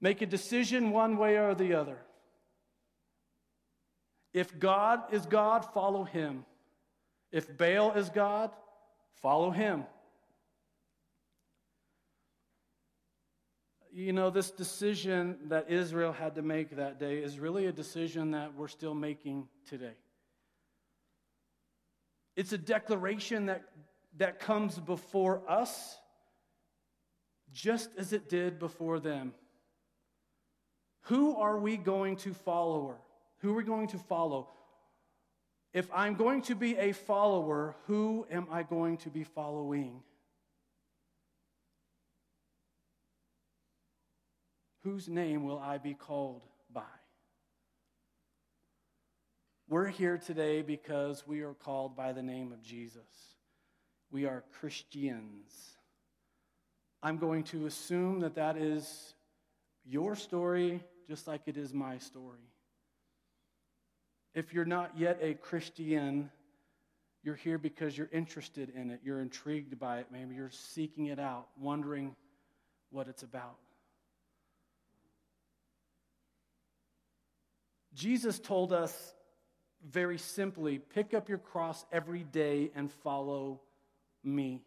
Make 0.00 0.20
a 0.20 0.26
decision 0.26 0.90
one 0.90 1.16
way 1.16 1.38
or 1.38 1.54
the 1.54 1.74
other. 1.74 1.98
If 4.34 4.58
God 4.58 5.14
is 5.14 5.26
God, 5.26 5.64
follow 5.72 6.02
him. 6.02 6.44
If 7.30 7.56
Baal 7.56 7.92
is 7.92 8.10
God, 8.10 8.50
follow 9.22 9.52
him. 9.52 9.84
You 13.92 14.12
know, 14.12 14.30
this 14.30 14.50
decision 14.50 15.36
that 15.48 15.70
Israel 15.70 16.12
had 16.12 16.34
to 16.36 16.42
make 16.42 16.76
that 16.76 16.98
day 16.98 17.18
is 17.18 17.38
really 17.38 17.66
a 17.66 17.72
decision 17.72 18.32
that 18.32 18.54
we're 18.54 18.68
still 18.68 18.94
making 18.94 19.48
today. 19.68 19.94
It's 22.36 22.52
a 22.52 22.58
declaration 22.58 23.46
that, 23.46 23.64
that 24.18 24.40
comes 24.40 24.78
before 24.78 25.42
us 25.48 25.96
just 27.52 27.90
as 27.98 28.12
it 28.12 28.28
did 28.28 28.58
before 28.58 29.00
them. 29.00 29.34
Who 31.04 31.36
are 31.36 31.58
we 31.58 31.76
going 31.76 32.16
to 32.16 32.32
follow? 32.32 32.96
Who 33.38 33.50
are 33.52 33.56
we 33.56 33.64
going 33.64 33.88
to 33.88 33.98
follow? 33.98 34.48
If 35.72 35.88
I'm 35.94 36.14
going 36.14 36.42
to 36.42 36.54
be 36.54 36.76
a 36.76 36.92
follower, 36.92 37.76
who 37.86 38.26
am 38.30 38.46
I 38.50 38.62
going 38.62 38.98
to 38.98 39.10
be 39.10 39.24
following? 39.24 40.02
Whose 44.82 45.08
name 45.08 45.44
will 45.44 45.58
I 45.58 45.78
be 45.78 45.94
called 45.94 46.42
by? 46.72 46.82
We're 49.68 49.88
here 49.88 50.18
today 50.18 50.62
because 50.62 51.26
we 51.26 51.42
are 51.42 51.54
called 51.54 51.96
by 51.96 52.12
the 52.12 52.22
name 52.22 52.50
of 52.50 52.62
Jesus. 52.62 53.36
We 54.10 54.24
are 54.24 54.42
Christians. 54.58 55.76
I'm 57.02 57.18
going 57.18 57.44
to 57.44 57.66
assume 57.66 58.20
that 58.20 58.34
that 58.36 58.56
is 58.56 59.14
your 59.84 60.16
story 60.16 60.82
just 61.06 61.26
like 61.26 61.42
it 61.46 61.56
is 61.56 61.74
my 61.74 61.98
story. 61.98 62.50
If 64.34 64.54
you're 64.54 64.64
not 64.64 64.96
yet 64.96 65.18
a 65.20 65.34
Christian, 65.34 66.30
you're 67.22 67.34
here 67.34 67.58
because 67.58 67.98
you're 67.98 68.10
interested 68.12 68.70
in 68.70 68.90
it, 68.90 69.00
you're 69.04 69.20
intrigued 69.20 69.78
by 69.78 69.98
it, 69.98 70.06
maybe 70.10 70.36
you're 70.36 70.50
seeking 70.50 71.06
it 71.06 71.18
out, 71.18 71.48
wondering 71.58 72.14
what 72.90 73.08
it's 73.08 73.22
about. 73.22 73.58
Jesus 77.94 78.38
told 78.38 78.72
us 78.72 79.14
very 79.88 80.18
simply 80.18 80.78
pick 80.78 81.14
up 81.14 81.28
your 81.28 81.38
cross 81.38 81.84
every 81.90 82.24
day 82.24 82.70
and 82.74 82.90
follow 82.90 83.60
me. 84.22 84.62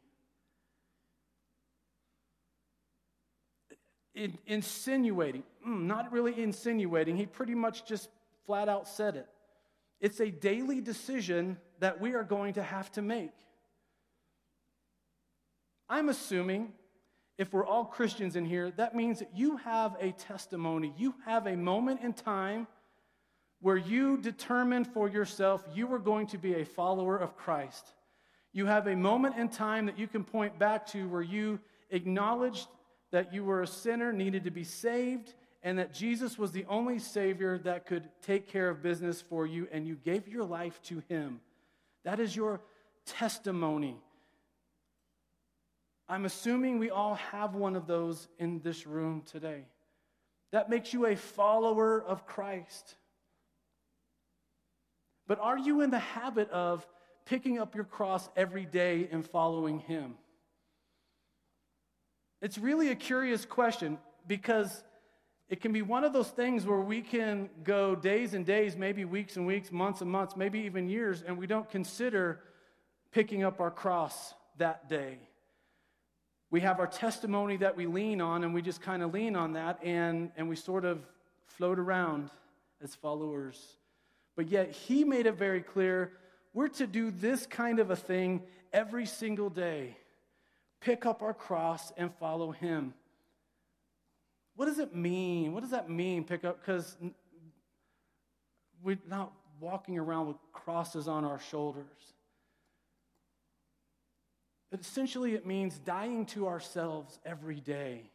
In, 4.15 4.37
insinuating, 4.45 5.43
mm, 5.67 5.83
not 5.83 6.11
really 6.11 6.39
insinuating, 6.39 7.17
he 7.17 7.25
pretty 7.25 7.55
much 7.55 7.85
just 7.85 8.09
flat 8.45 8.69
out 8.69 8.87
said 8.87 9.15
it. 9.15 9.27
It's 9.99 10.19
a 10.19 10.29
daily 10.29 10.81
decision 10.81 11.57
that 11.79 11.99
we 11.99 12.13
are 12.13 12.23
going 12.23 12.53
to 12.53 12.63
have 12.63 12.91
to 12.93 13.01
make. 13.01 13.31
I'm 15.89 16.09
assuming 16.09 16.73
if 17.37 17.53
we're 17.53 17.65
all 17.65 17.85
Christians 17.85 18.35
in 18.35 18.45
here, 18.45 18.71
that 18.71 18.95
means 18.95 19.19
that 19.19 19.29
you 19.35 19.57
have 19.57 19.95
a 19.99 20.11
testimony. 20.11 20.93
You 20.97 21.15
have 21.25 21.47
a 21.47 21.55
moment 21.55 22.01
in 22.01 22.13
time 22.13 22.67
where 23.63 23.77
you 23.77 24.17
determined 24.17 24.85
for 24.85 25.07
yourself 25.07 25.65
you 25.73 25.87
were 25.87 25.97
going 25.97 26.27
to 26.27 26.37
be 26.37 26.55
a 26.55 26.65
follower 26.65 27.17
of 27.17 27.37
Christ. 27.37 27.93
You 28.51 28.65
have 28.65 28.87
a 28.87 28.95
moment 28.95 29.37
in 29.37 29.47
time 29.47 29.85
that 29.85 29.97
you 29.97 30.05
can 30.05 30.25
point 30.25 30.59
back 30.59 30.85
to 30.87 31.07
where 31.07 31.21
you 31.21 31.61
acknowledged 31.89 32.67
that 33.11 33.33
you 33.33 33.45
were 33.45 33.61
a 33.61 33.67
sinner, 33.67 34.11
needed 34.11 34.43
to 34.43 34.51
be 34.51 34.65
saved, 34.65 35.33
and 35.63 35.79
that 35.79 35.93
Jesus 35.93 36.37
was 36.37 36.51
the 36.51 36.65
only 36.67 36.99
Savior 36.99 37.57
that 37.59 37.85
could 37.85 38.09
take 38.21 38.49
care 38.49 38.69
of 38.69 38.83
business 38.83 39.21
for 39.21 39.47
you, 39.47 39.65
and 39.71 39.87
you 39.87 39.95
gave 39.95 40.27
your 40.27 40.43
life 40.43 40.81
to 40.83 41.01
Him. 41.07 41.39
That 42.03 42.19
is 42.19 42.35
your 42.35 42.59
testimony. 43.05 43.95
I'm 46.09 46.25
assuming 46.25 46.79
we 46.79 46.89
all 46.89 47.15
have 47.15 47.55
one 47.55 47.77
of 47.77 47.87
those 47.87 48.27
in 48.39 48.59
this 48.59 48.85
room 48.85 49.23
today. 49.25 49.63
That 50.51 50.69
makes 50.69 50.91
you 50.91 51.05
a 51.05 51.15
follower 51.15 52.03
of 52.03 52.25
Christ. 52.25 52.97
But 55.27 55.39
are 55.39 55.57
you 55.57 55.81
in 55.81 55.89
the 55.89 55.99
habit 55.99 56.49
of 56.49 56.85
picking 57.25 57.59
up 57.59 57.75
your 57.75 57.85
cross 57.85 58.27
every 58.35 58.65
day 58.65 59.07
and 59.11 59.25
following 59.25 59.79
Him? 59.79 60.15
It's 62.41 62.57
really 62.57 62.89
a 62.89 62.95
curious 62.95 63.45
question 63.45 63.97
because 64.27 64.83
it 65.49 65.61
can 65.61 65.71
be 65.71 65.81
one 65.81 66.03
of 66.03 66.13
those 66.13 66.29
things 66.29 66.65
where 66.65 66.79
we 66.79 67.01
can 67.01 67.49
go 67.63 67.95
days 67.95 68.33
and 68.33 68.45
days, 68.45 68.75
maybe 68.75 69.05
weeks 69.05 69.37
and 69.37 69.45
weeks, 69.45 69.71
months 69.71 70.01
and 70.01 70.09
months, 70.09 70.35
maybe 70.35 70.59
even 70.59 70.89
years, 70.89 71.23
and 71.25 71.37
we 71.37 71.47
don't 71.47 71.69
consider 71.69 72.39
picking 73.11 73.43
up 73.43 73.61
our 73.61 73.71
cross 73.71 74.33
that 74.57 74.89
day. 74.89 75.19
We 76.49 76.61
have 76.61 76.79
our 76.79 76.87
testimony 76.87 77.57
that 77.57 77.77
we 77.77 77.85
lean 77.85 78.19
on, 78.19 78.43
and 78.43 78.53
we 78.53 78.61
just 78.61 78.81
kind 78.81 79.03
of 79.03 79.13
lean 79.13 79.35
on 79.35 79.53
that, 79.53 79.79
and, 79.83 80.31
and 80.37 80.49
we 80.49 80.55
sort 80.55 80.85
of 80.85 81.01
float 81.45 81.79
around 81.79 82.29
as 82.81 82.95
followers. 82.95 83.77
But 84.35 84.47
yet, 84.49 84.71
he 84.71 85.03
made 85.03 85.25
it 85.25 85.35
very 85.35 85.61
clear 85.61 86.13
we're 86.53 86.67
to 86.69 86.87
do 86.87 87.11
this 87.11 87.45
kind 87.45 87.79
of 87.79 87.89
a 87.89 87.95
thing 87.95 88.43
every 88.71 89.05
single 89.05 89.49
day 89.49 89.97
pick 90.83 91.05
up 91.05 91.21
our 91.21 91.33
cross 91.33 91.93
and 91.95 92.13
follow 92.15 92.51
him. 92.51 92.93
What 94.55 94.65
does 94.65 94.79
it 94.79 94.93
mean? 94.93 95.53
What 95.53 95.61
does 95.61 95.71
that 95.71 95.89
mean, 95.89 96.25
pick 96.25 96.43
up? 96.43 96.59
Because 96.59 96.97
we're 98.83 98.99
not 99.07 99.31
walking 99.59 99.97
around 99.97 100.27
with 100.27 100.37
crosses 100.51 101.07
on 101.07 101.23
our 101.23 101.39
shoulders. 101.39 101.85
But 104.69 104.81
essentially, 104.81 105.35
it 105.35 105.45
means 105.45 105.79
dying 105.79 106.25
to 106.27 106.47
ourselves 106.47 107.19
every 107.25 107.59
day, 107.59 108.09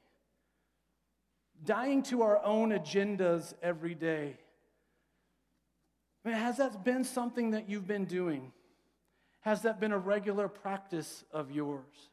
dying 1.64 2.03
to 2.05 2.23
our 2.23 2.45
own 2.45 2.71
agendas 2.71 3.55
every 3.62 3.95
day. 3.95 4.37
Mean, 6.29 6.37
has 6.37 6.59
that 6.59 6.85
been 6.85 7.05
something 7.05 7.53
that 7.53 7.68
you've 7.68 7.87
been 7.87 8.05
doing? 8.05 8.53
Has 9.41 9.62
that 9.62 9.81
been 9.81 9.93
a 9.93 9.99
regular 9.99 10.49
practice 10.49 11.24
of 11.33 11.51
yours? 11.51 12.11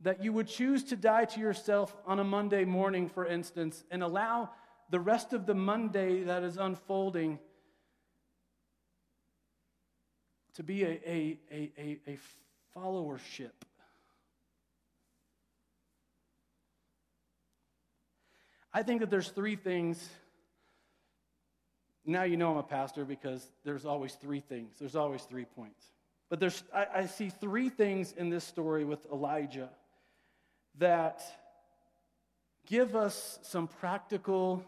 that 0.00 0.22
you 0.22 0.32
would 0.32 0.46
choose 0.46 0.84
to 0.84 0.96
die 0.96 1.24
to 1.24 1.40
yourself 1.40 1.96
on 2.06 2.20
a 2.20 2.24
Monday 2.24 2.64
morning, 2.64 3.08
for 3.08 3.26
instance, 3.26 3.84
and 3.90 4.02
allow 4.02 4.48
the 4.90 5.00
rest 5.00 5.32
of 5.32 5.44
the 5.44 5.54
Monday 5.54 6.22
that 6.22 6.44
is 6.44 6.56
unfolding 6.56 7.38
to 10.54 10.62
be 10.62 10.84
a, 10.84 11.00
a, 11.04 11.38
a, 11.50 11.98
a 12.06 12.18
followership. 12.76 13.50
I 18.72 18.84
think 18.84 19.00
that 19.00 19.10
there's 19.10 19.30
three 19.30 19.56
things. 19.56 20.08
Now 22.08 22.22
you 22.22 22.38
know 22.38 22.52
I'm 22.52 22.56
a 22.56 22.62
pastor 22.62 23.04
because 23.04 23.46
there's 23.64 23.84
always 23.84 24.14
three 24.14 24.40
things. 24.40 24.76
There's 24.78 24.96
always 24.96 25.24
three 25.24 25.44
points. 25.44 25.84
But 26.30 26.40
there's, 26.40 26.62
I, 26.74 26.86
I 26.94 27.06
see 27.06 27.28
three 27.28 27.68
things 27.68 28.14
in 28.16 28.30
this 28.30 28.44
story 28.44 28.82
with 28.86 29.04
Elijah 29.12 29.68
that 30.78 31.20
give 32.66 32.96
us 32.96 33.38
some 33.42 33.68
practical 33.68 34.64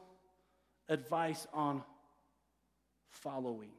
advice 0.87 1.47
on 1.55 1.83
following. 3.09 3.71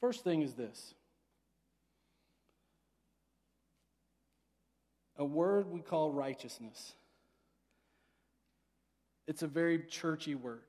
First 0.00 0.22
thing 0.22 0.42
is 0.42 0.54
this 0.54 0.94
a 5.16 5.24
word 5.24 5.70
we 5.70 5.80
call 5.80 6.10
righteousness. 6.10 6.94
It's 9.26 9.42
a 9.42 9.46
very 9.46 9.78
churchy 9.78 10.34
word. 10.34 10.62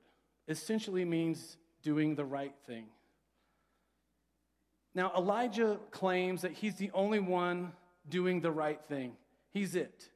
Essentially 0.48 1.04
means 1.04 1.56
doing 1.82 2.14
the 2.14 2.24
right 2.24 2.54
thing. 2.66 2.86
Now, 4.94 5.12
Elijah 5.16 5.78
claims 5.90 6.42
that 6.42 6.52
he's 6.52 6.76
the 6.76 6.90
only 6.94 7.18
one 7.20 7.72
doing 8.08 8.40
the 8.40 8.50
right 8.50 8.80
thing. 8.88 9.12
He's 9.50 9.74
it. 9.74 10.08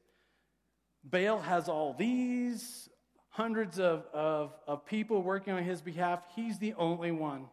Baal 1.03 1.39
has 1.39 1.69
all 1.69 1.93
these 1.93 2.89
hundreds 3.29 3.79
of, 3.79 4.05
of, 4.13 4.53
of 4.67 4.85
people 4.85 5.21
working 5.21 5.53
on 5.53 5.63
his 5.63 5.81
behalf. 5.81 6.23
He's 6.35 6.57
the 6.57 6.73
only 6.73 7.11
one. 7.11 7.45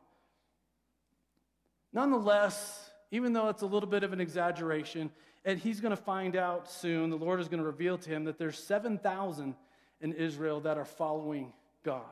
Nonetheless, 1.92 2.90
even 3.10 3.32
though 3.32 3.48
it's 3.48 3.62
a 3.62 3.66
little 3.66 3.88
bit 3.88 4.04
of 4.04 4.12
an 4.12 4.20
exaggeration, 4.20 5.10
and 5.48 5.58
he's 5.58 5.80
going 5.80 5.96
to 5.96 6.02
find 6.02 6.36
out 6.36 6.70
soon, 6.70 7.08
the 7.08 7.16
Lord 7.16 7.40
is 7.40 7.48
going 7.48 7.60
to 7.60 7.64
reveal 7.64 7.96
to 7.96 8.10
him 8.10 8.24
that 8.24 8.36
there's 8.36 8.58
7,000 8.58 9.54
in 10.02 10.12
Israel 10.12 10.60
that 10.60 10.76
are 10.76 10.84
following 10.84 11.54
God. 11.82 12.02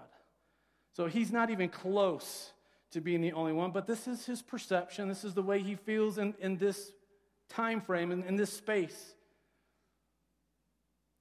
So 0.94 1.04
he's 1.04 1.30
not 1.30 1.50
even 1.50 1.68
close 1.68 2.52
to 2.92 3.02
being 3.02 3.20
the 3.20 3.32
only 3.32 3.52
one, 3.52 3.72
but 3.72 3.86
this 3.86 4.08
is 4.08 4.24
his 4.24 4.40
perception. 4.40 5.06
This 5.06 5.22
is 5.22 5.34
the 5.34 5.42
way 5.42 5.60
he 5.60 5.74
feels 5.74 6.16
in, 6.16 6.34
in 6.40 6.56
this 6.56 6.92
time 7.50 7.82
frame, 7.82 8.10
in, 8.10 8.22
in 8.22 8.36
this 8.36 8.50
space. 8.50 9.14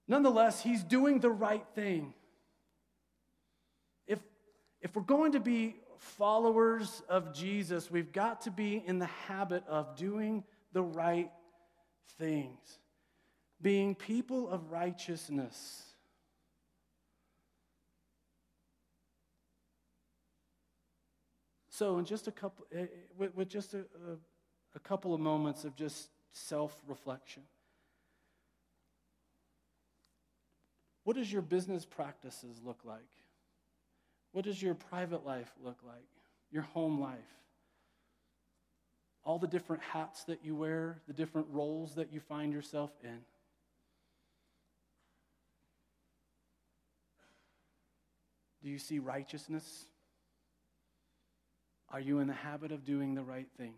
Nonetheless, 0.08 0.64
he's 0.64 0.86
doing 0.86 1.20
the 1.20 1.30
right 1.30 1.66
thing. 1.76 2.14
If, 4.08 4.20
if 4.82 4.96
we're 4.96 5.02
going 5.02 5.34
to 5.34 5.42
be 5.42 5.76
followers 5.98 7.02
of 7.10 7.34
Jesus, 7.34 7.92
we've 7.92 8.14
got 8.14 8.40
to 8.44 8.52
be 8.52 8.82
in 8.88 9.00
the 9.00 9.10
habit 9.28 9.66
of 9.68 9.98
doing 9.98 10.46
the 10.72 10.82
right 10.82 11.30
things, 12.18 12.80
being 13.62 13.96
people 13.96 14.50
of 14.50 14.72
righteousness. 14.72 15.84
So, 21.70 21.98
in 21.98 22.06
just 22.06 22.28
a 22.28 22.32
couple, 22.32 22.66
eh, 22.74 22.84
eh, 22.84 23.28
with, 23.36 23.50
just 23.50 23.74
a, 23.74 23.86
a 24.76 24.80
couple 24.80 25.14
of 25.14 25.20
moments 25.20 25.66
of 25.66 25.76
just 25.76 26.10
self 26.32 26.74
reflection, 26.88 27.44
what 31.04 31.18
does 31.18 31.32
your 31.32 31.42
business 31.42 31.84
practices 31.84 32.62
look 32.64 32.80
like? 32.86 33.00
What 34.32 34.46
does 34.46 34.62
your 34.62 34.74
private 34.74 35.26
life 35.26 35.52
look 35.64 35.78
like? 35.86 36.08
Your 36.52 36.64
home 36.64 37.00
life? 37.00 37.45
All 39.26 39.40
the 39.40 39.48
different 39.48 39.82
hats 39.82 40.24
that 40.26 40.46
you 40.46 40.56
wear, 40.56 41.02
the 41.08 41.14
different 41.14 41.48
roles 41.52 41.96
that 41.96 42.14
you 42.14 42.20
find 42.20 42.54
yourself 42.54 42.92
in. 43.04 43.20
Do 48.64 48.70
you 48.70 48.80
see 48.80 49.00
righteousness? 49.00 49.86
Are 51.90 52.00
you 52.00 52.20
in 52.20 52.28
the 52.28 52.34
habit 52.34 52.72
of 52.72 52.84
doing 52.84 53.16
the 53.16 53.24
right 53.24 53.48
things? 53.58 53.74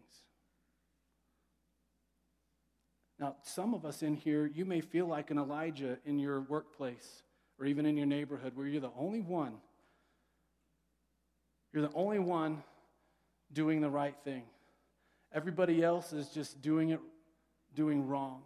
Now, 3.20 3.36
some 3.42 3.74
of 3.74 3.86
us 3.86 4.04
in 4.04 4.16
here, 4.16 4.46
you 4.46 4.64
may 4.64 4.82
feel 4.82 5.08
like 5.08 5.32
an 5.32 5.38
Elijah 5.38 5.98
in 6.06 6.20
your 6.20 6.42
workplace 6.42 7.24
or 7.60 7.66
even 7.66 7.86
in 7.86 7.98
your 7.98 8.06
neighborhood 8.06 8.54
where 8.56 8.68
you're 8.68 8.82
the 8.82 8.92
only 8.98 9.22
one. 9.22 9.56
You're 11.74 11.88
the 11.88 11.96
only 11.96 12.20
one 12.20 12.64
doing 13.52 13.82
the 13.82 13.90
right 13.90 14.16
thing. 14.24 14.44
Everybody 15.34 15.84
else 15.84 16.14
is 16.14 16.30
just 16.30 16.62
doing 16.62 16.90
it, 16.90 17.00
doing 17.76 18.08
wrong. 18.08 18.44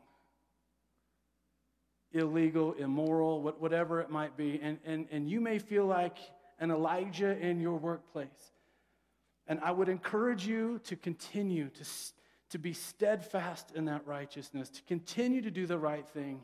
Illegal, 2.13 2.73
immoral, 2.73 3.41
whatever 3.41 4.01
it 4.01 4.09
might 4.09 4.35
be. 4.35 4.59
And, 4.61 4.79
and, 4.85 5.07
and 5.11 5.29
you 5.29 5.39
may 5.39 5.59
feel 5.59 5.85
like 5.85 6.17
an 6.59 6.71
Elijah 6.71 7.37
in 7.37 7.61
your 7.61 7.77
workplace. 7.77 8.51
And 9.47 9.59
I 9.63 9.71
would 9.71 9.89
encourage 9.89 10.45
you 10.45 10.79
to 10.85 10.95
continue 10.95 11.69
to 11.69 11.85
to 12.51 12.59
be 12.59 12.73
steadfast 12.73 13.71
in 13.75 13.85
that 13.85 14.05
righteousness, 14.05 14.69
to 14.69 14.81
continue 14.83 15.41
to 15.41 15.51
do 15.51 15.65
the 15.65 15.77
right 15.77 16.07
thing, 16.09 16.41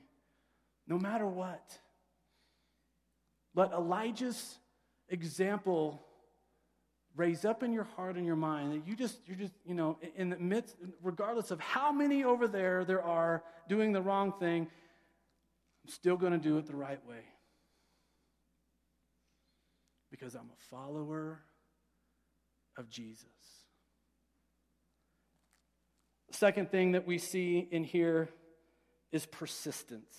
no 0.87 0.97
matter 0.97 1.27
what. 1.27 1.77
Let 3.53 3.73
Elijah's 3.73 4.57
example 5.09 6.01
raise 7.17 7.43
up 7.43 7.63
in 7.63 7.73
your 7.73 7.83
heart 7.83 8.15
and 8.15 8.25
your 8.25 8.35
mind 8.35 8.71
that 8.71 8.87
you 8.87 8.95
just, 8.95 9.19
you're 9.25 9.35
just, 9.35 9.53
you 9.65 9.73
know, 9.73 9.97
in 10.15 10.29
the 10.29 10.37
midst, 10.37 10.75
regardless 11.01 11.51
of 11.51 11.59
how 11.59 11.91
many 11.91 12.23
over 12.23 12.47
there 12.47 12.85
there 12.85 13.03
are 13.03 13.43
doing 13.67 13.91
the 13.91 14.01
wrong 14.01 14.31
thing, 14.39 14.67
I'm 15.83 15.91
still 15.91 16.15
going 16.15 16.33
to 16.33 16.37
do 16.37 16.57
it 16.57 16.67
the 16.67 16.75
right 16.75 17.05
way. 17.07 17.21
Because 20.11 20.35
I'm 20.35 20.49
a 20.49 20.69
follower 20.69 21.41
of 22.77 22.89
Jesus. 22.89 23.25
the 26.29 26.37
Second 26.37 26.71
thing 26.71 26.91
that 26.91 27.07
we 27.07 27.17
see 27.17 27.67
in 27.71 27.83
here 27.83 28.29
is 29.11 29.25
persistence. 29.25 30.15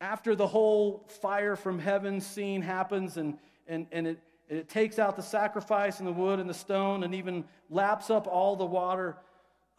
After 0.00 0.36
the 0.36 0.46
whole 0.46 1.08
fire 1.20 1.56
from 1.56 1.78
heaven 1.78 2.20
scene 2.20 2.62
happens 2.62 3.16
and, 3.16 3.38
and, 3.66 3.86
and 3.90 4.06
it, 4.06 4.18
it 4.48 4.68
takes 4.68 4.98
out 4.98 5.16
the 5.16 5.22
sacrifice 5.22 5.98
and 5.98 6.06
the 6.06 6.12
wood 6.12 6.38
and 6.38 6.48
the 6.48 6.54
stone 6.54 7.04
and 7.04 7.14
even 7.14 7.44
laps 7.68 8.10
up 8.10 8.26
all 8.26 8.56
the 8.56 8.64
water, 8.64 9.16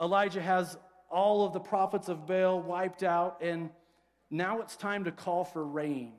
Elijah 0.02 0.42
has 0.42 0.78
all 1.10 1.46
of 1.46 1.54
the 1.54 1.60
prophets 1.60 2.10
of 2.10 2.28
Baal 2.28 2.62
wiped 2.62 3.04
out, 3.04 3.42
and 3.42 3.70
now 4.30 4.60
it's 4.60 4.76
time 4.76 5.06
to 5.06 5.12
call 5.12 5.46
for 5.46 5.66
rain. 5.66 6.14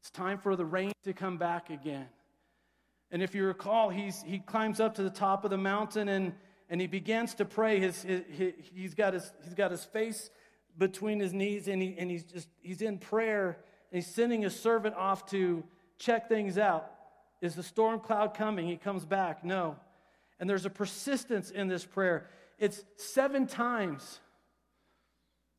It's 0.00 0.10
time 0.10 0.38
for 0.38 0.56
the 0.56 0.64
rain 0.64 0.92
to 1.04 1.12
come 1.12 1.38
back 1.38 1.70
again. 1.70 2.08
And 3.12 3.22
if 3.22 3.34
you 3.34 3.44
recall, 3.44 3.90
he's, 3.90 4.22
he 4.22 4.40
climbs 4.40 4.80
up 4.80 4.96
to 4.96 5.02
the 5.02 5.10
top 5.10 5.44
of 5.44 5.50
the 5.50 5.58
mountain 5.58 6.08
and, 6.08 6.32
and 6.68 6.80
he 6.80 6.86
begins 6.86 7.34
to 7.34 7.44
pray. 7.44 7.78
His, 7.78 8.02
his, 8.02 8.22
his, 8.30 8.52
he's, 8.74 8.94
got 8.94 9.12
his, 9.12 9.32
he's 9.44 9.54
got 9.54 9.70
his 9.70 9.84
face 9.84 10.30
between 10.78 11.20
his 11.20 11.32
knees 11.32 11.68
and, 11.68 11.80
he, 11.80 11.94
and 11.98 12.10
he's, 12.10 12.24
just, 12.24 12.48
he's 12.62 12.82
in 12.82 12.98
prayer. 12.98 13.58
And 13.92 14.02
he's 14.02 14.12
sending 14.12 14.42
his 14.42 14.58
servant 14.58 14.96
off 14.96 15.26
to 15.26 15.62
check 16.02 16.28
things 16.28 16.58
out. 16.58 16.90
Is 17.40 17.54
the 17.54 17.62
storm 17.62 18.00
cloud 18.00 18.34
coming? 18.34 18.66
He 18.66 18.76
comes 18.76 19.04
back. 19.04 19.44
No. 19.44 19.76
And 20.38 20.48
there's 20.48 20.66
a 20.66 20.70
persistence 20.70 21.50
in 21.50 21.68
this 21.68 21.84
prayer. 21.84 22.26
It's 22.58 22.84
seven 22.96 23.46
times 23.46 24.20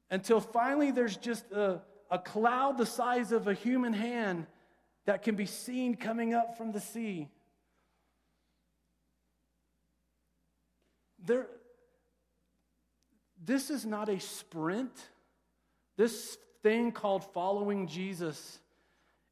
until 0.09 0.39
finally 0.39 0.91
there's 0.91 1.17
just 1.17 1.51
a, 1.51 1.81
a 2.09 2.19
cloud 2.19 2.77
the 2.77 2.85
size 2.85 3.31
of 3.31 3.47
a 3.47 3.53
human 3.53 3.93
hand 3.93 4.47
that 5.05 5.23
can 5.23 5.35
be 5.35 5.45
seen 5.45 5.95
coming 5.95 6.33
up 6.33 6.57
from 6.57 6.71
the 6.71 6.79
sea. 6.79 7.29
there, 11.25 11.47
this 13.43 13.69
is 13.69 13.85
not 13.85 14.09
a 14.09 14.19
sprint. 14.19 14.91
This 15.97 16.37
thing 16.61 16.91
called 16.91 17.23
following 17.33 17.87
Jesus 17.87 18.59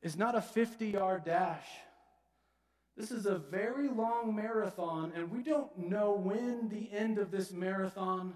is 0.02 0.18
not 0.18 0.36
a 0.36 0.42
50 0.42 0.88
yard 0.88 1.26
dash. 1.26 1.68
This 2.98 3.12
is 3.12 3.26
a 3.26 3.38
very 3.38 3.88
long 3.88 4.36
marathon, 4.36 5.14
and 5.16 5.32
we 5.32 5.44
don't 5.44 5.76
know 5.78 6.12
when 6.12 6.70
the 6.70 6.92
end 6.92 7.18
of 7.18 7.32
this 7.32 7.52
marathon 7.52 8.34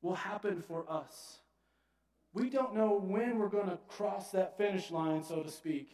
will 0.00 0.14
happen 0.14 0.62
for 0.62 0.90
us. 0.90 1.38
We 2.32 2.50
don't 2.50 2.74
know 2.74 2.98
when 2.98 3.38
we're 3.38 3.48
going 3.48 3.68
to 3.68 3.78
cross 3.88 4.30
that 4.30 4.56
finish 4.56 4.90
line, 4.90 5.24
so 5.24 5.42
to 5.42 5.50
speak. 5.50 5.90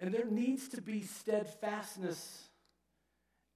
And 0.00 0.12
there 0.12 0.24
needs 0.24 0.68
to 0.68 0.80
be 0.80 1.02
steadfastness 1.02 2.48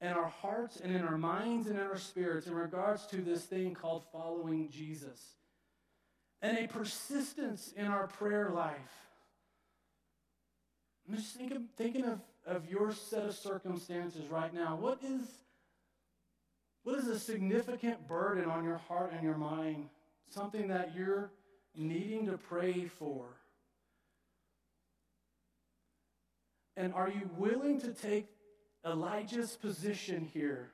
in 0.01 0.09
our 0.09 0.29
hearts 0.29 0.81
and 0.81 0.95
in 0.95 1.03
our 1.03 1.17
minds 1.17 1.69
and 1.69 1.79
in 1.79 1.87
our 1.87 1.99
spirits 1.99 2.47
in 2.47 2.55
regards 2.55 3.07
to 3.07 3.17
this 3.17 3.45
thing 3.45 3.75
called 3.75 4.05
following 4.13 4.69
Jesus. 4.69 5.21
And 6.43 6.59
a 6.59 6.67
persistence 6.67 7.73
in 7.77 7.87
our 7.87 8.09
prayer 8.09 8.51
life. 8.51 8.77
I'm 11.09 11.17
just 11.17 11.37
thinking, 11.37 11.69
thinking 11.77 12.05
of, 12.05 12.21
of 12.45 12.69
your 12.69 12.93
set 12.93 13.25
of 13.25 13.35
circumstances 13.35 14.29
right 14.29 14.53
now. 14.53 14.77
What 14.77 14.99
is, 15.05 15.23
what 16.83 16.99
is 16.99 17.07
a 17.07 17.19
significant 17.19 18.09
burden 18.09 18.47
on 18.47 18.65
your 18.65 18.79
heart 18.79 19.13
and 19.15 19.23
your 19.23 19.37
mind? 19.37 19.89
Something 20.31 20.69
that 20.69 20.95
you're 20.97 21.31
needing 21.77 22.27
to 22.27 22.37
pray 22.37 22.87
for? 22.87 23.27
And 26.77 26.93
are 26.95 27.09
you 27.09 27.31
willing 27.37 27.81
to 27.83 27.93
take 27.93 28.27
Elijah's 28.85 29.57
position 29.57 30.29
here 30.33 30.71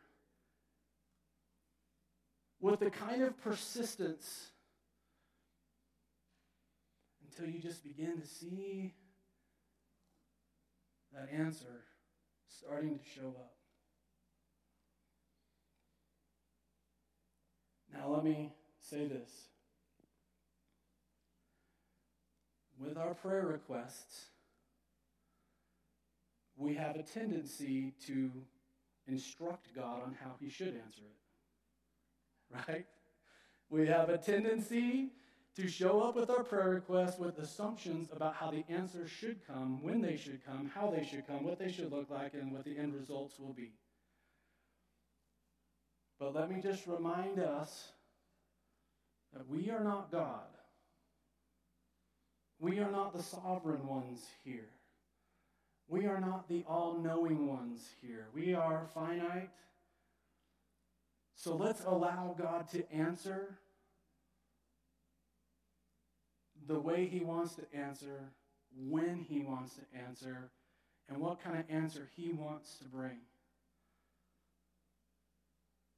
with 2.61 2.81
the 2.81 2.91
kind 2.91 3.23
of 3.23 3.39
persistence 3.43 4.49
until 7.29 7.53
you 7.53 7.61
just 7.61 7.85
begin 7.85 8.21
to 8.21 8.27
see 8.27 8.95
that 11.13 11.29
answer 11.33 11.85
starting 12.49 12.99
to 12.99 13.05
show 13.05 13.29
up? 13.29 13.53
Now, 17.93 18.09
let 18.09 18.25
me 18.25 18.53
say 18.81 19.07
this. 19.07 19.31
With 22.79 22.97
our 22.97 23.15
prayer 23.15 23.47
requests, 23.47 24.27
we 26.57 26.75
have 26.75 26.97
a 26.97 27.03
tendency 27.03 27.95
to 28.07 28.31
instruct 29.07 29.75
God 29.75 30.03
on 30.05 30.17
how 30.23 30.33
he 30.41 30.49
should 30.49 30.69
answer 30.69 31.03
it. 31.03 31.17
Right? 32.69 32.87
We 33.69 33.87
have 33.89 34.09
a 34.09 34.17
tendency 34.17 35.11
to 35.59 35.67
show 35.67 36.01
up 36.01 36.15
with 36.15 36.31
our 36.31 36.45
prayer 36.45 36.71
requests 36.71 37.19
with 37.19 37.37
assumptions 37.41 38.11
about 38.13 38.37
how 38.37 38.49
the 38.49 38.65
answers 38.69 39.11
should 39.11 39.45
come, 39.45 39.83
when 39.83 40.01
they 40.01 40.17
should 40.17 40.41
come, 40.47 40.71
how 40.73 40.89
they 40.89 41.05
should 41.05 41.27
come, 41.27 41.43
what 41.43 41.59
they 41.59 41.73
should 41.73 41.91
look 41.91 42.09
like, 42.09 42.35
and 42.35 42.53
what 42.53 42.65
the 42.65 42.79
end 42.79 42.95
results 42.95 43.41
will 43.41 43.53
be. 43.53 43.73
But 46.21 46.33
let 46.33 46.49
me 46.49 46.63
just 46.63 46.87
remind 46.87 47.41
us 47.41 47.89
that 49.33 49.49
we 49.49 49.69
are 49.71 49.83
not 49.83 50.13
God. 50.13 50.47
We 52.61 52.79
are 52.79 52.91
not 52.91 53.13
the 53.13 53.23
sovereign 53.23 53.85
ones 53.85 54.27
here. 54.45 54.69
We 55.89 56.07
are 56.07 56.21
not 56.21 56.49
the 56.49 56.65
all 56.69 57.01
knowing 57.03 57.49
ones 57.49 57.89
here. 58.01 58.29
We 58.33 58.55
are 58.55 58.87
finite. 58.95 59.51
So 61.35 61.57
let's 61.57 61.83
allow 61.85 62.37
God 62.39 62.69
to 62.71 62.93
answer 62.93 63.59
the 66.69 66.79
way 66.79 67.07
He 67.07 67.21
wants 67.21 67.57
to 67.57 67.63
answer, 67.75 68.31
when 68.89 69.27
He 69.29 69.41
wants 69.41 69.75
to 69.75 69.99
answer, 69.99 70.51
and 71.09 71.19
what 71.19 71.43
kind 71.43 71.59
of 71.59 71.65
answer 71.69 72.09
He 72.15 72.33
wants 72.33 72.77
to 72.77 72.85
bring. 72.85 73.19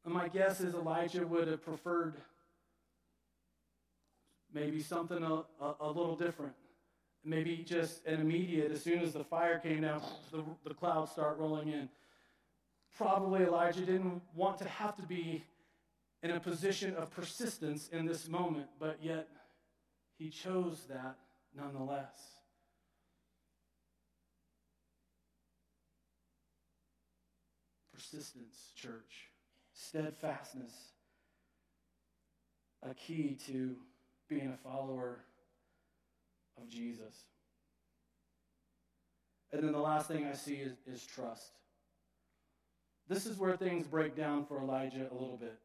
And 0.06 0.14
my 0.14 0.28
guess 0.28 0.60
is 0.60 0.74
Elijah 0.74 1.26
would 1.26 1.48
have 1.48 1.62
preferred 1.62 2.14
maybe 4.54 4.80
something 4.80 5.22
a, 5.22 5.44
a, 5.62 5.74
a 5.80 5.88
little 5.88 6.16
different 6.16 6.54
maybe 7.24 7.56
just 7.56 8.04
an 8.06 8.20
immediate, 8.20 8.72
as 8.72 8.82
soon 8.82 9.00
as 9.00 9.12
the 9.12 9.24
fire 9.24 9.58
came 9.58 9.82
down, 9.82 10.02
the, 10.32 10.42
the 10.64 10.74
clouds 10.74 11.12
start 11.12 11.38
rolling 11.38 11.68
in. 11.68 11.88
Probably 12.96 13.44
Elijah 13.44 13.80
didn't 13.84 14.22
want 14.34 14.58
to 14.58 14.68
have 14.68 14.96
to 14.96 15.02
be 15.02 15.44
in 16.22 16.32
a 16.32 16.40
position 16.40 16.94
of 16.96 17.10
persistence 17.10 17.88
in 17.88 18.04
this 18.06 18.28
moment, 18.28 18.66
but 18.78 18.98
yet 19.02 19.28
he 20.20 20.28
chose 20.28 20.82
that 20.90 21.16
nonetheless. 21.56 22.20
Persistence, 27.94 28.72
church, 28.76 29.30
steadfastness, 29.72 30.74
a 32.82 32.92
key 32.92 33.38
to 33.46 33.76
being 34.28 34.52
a 34.52 34.58
follower 34.58 35.24
of 36.60 36.68
Jesus. 36.68 37.24
And 39.52 39.64
then 39.64 39.72
the 39.72 39.78
last 39.78 40.06
thing 40.06 40.26
I 40.26 40.34
see 40.34 40.56
is, 40.56 40.74
is 40.86 41.06
trust. 41.06 41.52
This 43.08 43.24
is 43.24 43.38
where 43.38 43.56
things 43.56 43.86
break 43.86 44.14
down 44.14 44.44
for 44.44 44.60
Elijah 44.60 45.08
a 45.10 45.14
little 45.14 45.38
bit. 45.40 45.58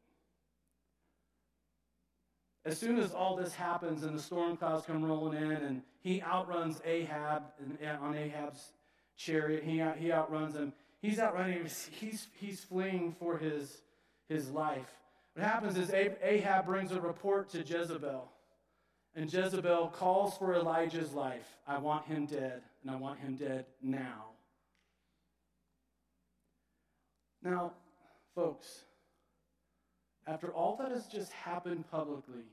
As 2.66 2.76
soon 2.76 2.98
as 2.98 3.14
all 3.14 3.36
this 3.36 3.54
happens 3.54 4.02
and 4.02 4.18
the 4.18 4.20
storm 4.20 4.56
clouds 4.56 4.84
come 4.84 5.04
rolling 5.04 5.40
in 5.40 5.52
and 5.52 5.82
he 6.00 6.20
outruns 6.20 6.80
Ahab 6.84 7.44
on 8.02 8.14
Ahab's 8.16 8.72
chariot, 9.16 9.62
he, 9.62 9.80
he 9.98 10.12
outruns 10.12 10.56
him. 10.56 10.72
He's 11.00 11.20
outrunning, 11.20 11.58
him, 11.58 11.68
he's, 11.92 12.26
he's 12.40 12.64
fleeing 12.64 13.14
for 13.20 13.38
his, 13.38 13.82
his 14.28 14.50
life. 14.50 14.90
What 15.34 15.46
happens 15.46 15.76
is 15.76 15.92
Ahab 15.92 16.66
brings 16.66 16.90
a 16.90 17.00
report 17.00 17.50
to 17.50 17.58
Jezebel. 17.58 18.32
And 19.14 19.32
Jezebel 19.32 19.88
calls 19.94 20.36
for 20.36 20.54
Elijah's 20.54 21.12
life. 21.12 21.46
I 21.68 21.78
want 21.78 22.06
him 22.06 22.26
dead, 22.26 22.62
and 22.82 22.90
I 22.90 22.96
want 22.96 23.20
him 23.20 23.36
dead 23.36 23.66
now. 23.80 24.24
Now, 27.42 27.74
folks, 28.34 28.85
after 30.26 30.48
all 30.48 30.76
that 30.76 30.90
has 30.90 31.06
just 31.06 31.32
happened 31.32 31.84
publicly, 31.90 32.44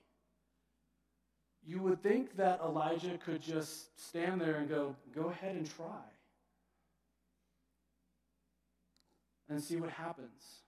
you 1.66 1.80
would 1.80 2.02
think 2.04 2.36
that 2.36 2.60
Elijah 2.62 3.18
could 3.26 3.42
just 3.42 4.00
stand 4.00 4.42
there 4.42 4.56
and 4.56 4.68
go, 4.68 4.96
go 5.16 5.30
ahead 5.30 5.56
and 5.56 5.70
try 5.78 6.04
and 9.50 9.62
see 9.64 9.78
what 9.78 9.90
happens. 9.90 10.62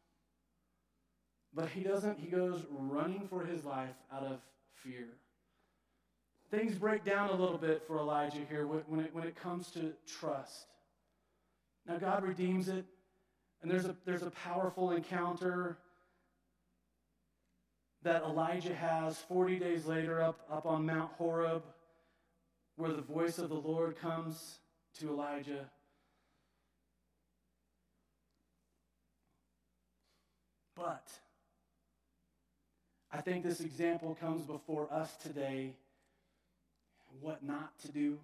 But 1.54 1.70
he 1.70 1.82
doesn't. 1.82 2.20
He 2.20 2.28
goes 2.28 2.62
running 2.70 3.28
for 3.30 3.46
his 3.46 3.64
life 3.64 3.96
out 4.12 4.24
of 4.24 4.40
fear 4.74 5.08
things 6.52 6.76
break 6.76 7.04
down 7.04 7.30
a 7.30 7.36
little 7.36 7.58
bit 7.58 7.84
for 7.86 7.98
Elijah 7.98 8.42
here 8.50 8.68
when 8.68 9.06
it, 9.06 9.14
when 9.14 9.26
it 9.26 9.36
comes 9.36 9.70
to 9.72 9.94
trust. 10.08 10.68
Now, 11.88 11.98
God 11.98 12.24
redeems 12.24 12.70
it, 12.70 12.86
and 13.62 13.70
there's 13.70 13.86
a, 13.86 13.96
there's 14.06 14.24
a 14.24 14.32
powerful 14.32 14.92
encounter 14.92 15.78
that 18.06 18.22
Elijah 18.22 18.76
has 18.76 19.18
40 19.18 19.58
days 19.58 19.88
later 19.88 20.22
up, 20.22 20.40
up 20.52 20.68
on 20.68 20.86
Mount 20.86 21.12
Horeb, 21.18 21.64
where 22.76 22.92
the 22.92 23.02
voice 23.02 23.40
of 23.40 23.50
the 23.50 23.56
Lord 23.56 23.98
comes 23.98 24.60
to 25.00 25.10
Elijah. 25.10 25.66
But 30.76 31.08
I 33.12 33.22
think 33.22 33.44
this 33.44 33.60
example 33.60 34.16
comes 34.22 34.44
before 34.44 34.88
us 34.94 35.16
today 35.16 35.74
what 37.22 37.44
not 37.44 37.80
to 37.80 37.92
do. 37.92 38.20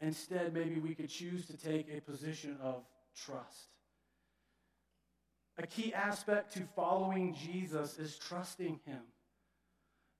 Instead, 0.00 0.52
maybe 0.52 0.80
we 0.80 0.92
could 0.92 1.08
choose 1.08 1.46
to 1.46 1.56
take 1.56 1.86
a 1.96 2.00
position 2.00 2.56
of 2.60 2.82
trust. 3.14 3.68
A 5.58 5.66
key 5.66 5.94
aspect 5.94 6.52
to 6.54 6.62
following 6.74 7.34
Jesus 7.34 7.98
is 7.98 8.18
trusting 8.18 8.80
Him, 8.84 9.02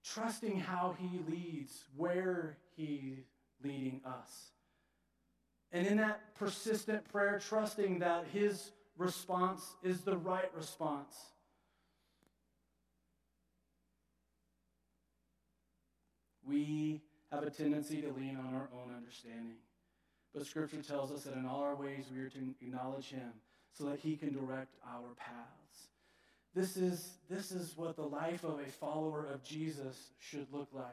trusting 0.03 0.59
how 0.59 0.95
He 0.99 1.19
leads, 1.29 1.83
where 1.95 2.57
He's 2.75 3.25
leading 3.63 4.01
us. 4.05 4.51
And 5.71 5.85
in 5.85 5.97
that 5.97 6.35
persistent 6.35 7.03
prayer, 7.11 7.39
trusting 7.39 7.99
that 7.99 8.25
His 8.31 8.71
response 8.97 9.75
is 9.83 10.01
the 10.01 10.17
right 10.17 10.49
response. 10.55 11.15
we 16.47 17.01
have 17.31 17.43
a 17.43 17.49
tendency 17.49 18.01
to 18.01 18.11
lean 18.13 18.37
on 18.37 18.53
our 18.53 18.69
own 18.73 18.93
understanding. 18.95 19.55
But 20.33 20.45
Scripture 20.45 20.81
tells 20.81 21.11
us 21.11 21.23
that 21.23 21.35
in 21.35 21.45
all 21.45 21.61
our 21.61 21.75
ways 21.75 22.05
we 22.13 22.21
are 22.21 22.29
to 22.29 22.55
acknowledge 22.61 23.09
Him 23.09 23.31
so 23.77 23.85
that 23.85 23.99
He 23.99 24.15
can 24.15 24.33
direct 24.33 24.75
our 24.87 25.09
paths. 25.17 25.87
This 26.55 26.77
is, 26.77 27.11
this 27.29 27.51
is 27.51 27.73
what 27.75 27.97
the 27.97 28.03
life 28.03 28.43
of 28.43 28.59
a 28.59 28.71
follower 28.71 29.27
of 29.31 29.43
Jesus 29.43 30.11
should 30.19 30.47
look 30.51 30.69
like. 30.73 30.85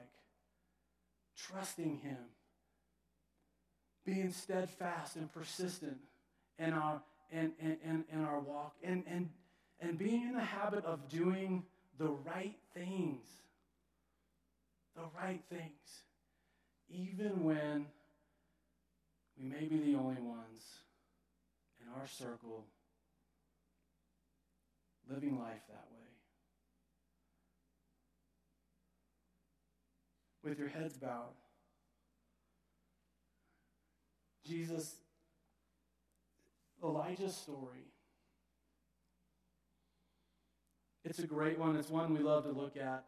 Trusting 1.37 2.01
Him, 2.03 2.19
being 4.05 4.33
steadfast 4.33 5.17
and 5.17 5.33
persistent 5.33 5.99
in 6.59 6.73
our, 6.73 7.01
in, 7.31 7.53
in, 7.61 8.05
in 8.13 8.25
our 8.25 8.41
walk, 8.41 8.75
and, 8.83 9.05
and, 9.09 9.29
and 9.81 9.99
being 9.99 10.23
in 10.23 10.35
the 10.35 10.41
habit 10.41 10.85
of 10.85 11.09
doing 11.09 11.63
the 11.99 12.09
right 12.09 12.57
things. 12.75 13.25
The 14.97 15.03
right 15.19 15.41
things, 15.49 16.03
even 16.91 17.45
when 17.45 17.87
we 19.39 19.49
may 19.49 19.65
be 19.65 19.79
the 19.79 19.99
only 19.99 20.21
ones 20.21 20.82
our 21.99 22.07
circle 22.07 22.65
living 25.11 25.39
life 25.39 25.63
that 25.69 25.87
way. 25.91 26.09
With 30.43 30.59
your 30.59 30.69
heads 30.69 30.97
bowed, 30.97 31.35
Jesus, 34.47 34.97
Elijah's 36.83 37.37
story. 37.37 37.87
It's 41.05 41.19
a 41.21 41.27
great 41.27 41.59
one. 41.59 41.77
It's 41.77 41.91
one 41.91 42.13
we 42.13 42.21
love 42.21 42.45
to 42.45 42.51
look 42.51 42.77
at. 42.77 43.05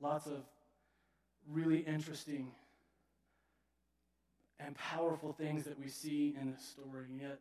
Lots 0.00 0.26
of 0.26 0.44
really 1.50 1.78
interesting 1.78 2.52
and 4.60 4.74
powerful 4.74 5.32
things 5.32 5.64
that 5.64 5.78
we 5.78 5.88
see 5.88 6.36
in 6.40 6.50
this 6.52 6.64
story. 6.64 7.04
And 7.10 7.20
yet, 7.20 7.38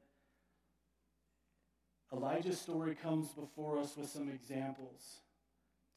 Elijah's 2.13 2.59
story 2.59 2.95
comes 2.95 3.29
before 3.29 3.79
us 3.79 3.97
with 3.97 4.09
some 4.09 4.29
examples, 4.29 5.19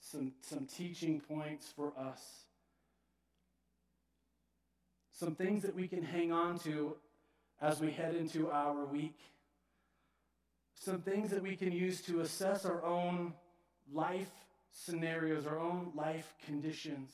some, 0.01 0.33
some 0.41 0.67
teaching 0.67 1.21
points 1.21 1.73
for 1.75 1.93
us, 1.99 2.45
some 5.13 5.35
things 5.35 5.63
that 5.63 5.75
we 5.75 5.87
can 5.87 6.03
hang 6.03 6.33
on 6.33 6.59
to 6.59 6.97
as 7.61 7.81
we 7.81 7.93
head 7.93 8.15
into 8.15 8.51
our 8.51 8.85
week, 8.87 9.19
some 10.75 11.01
things 11.01 11.31
that 11.31 11.43
we 11.43 11.55
can 11.55 11.71
use 11.71 12.01
to 12.01 12.21
assess 12.21 12.65
our 12.65 12.83
own 12.85 13.35
life 13.93 14.31
scenarios, 14.73 15.47
our 15.47 15.59
own 15.59 15.93
life 15.95 16.35
conditions. 16.47 17.11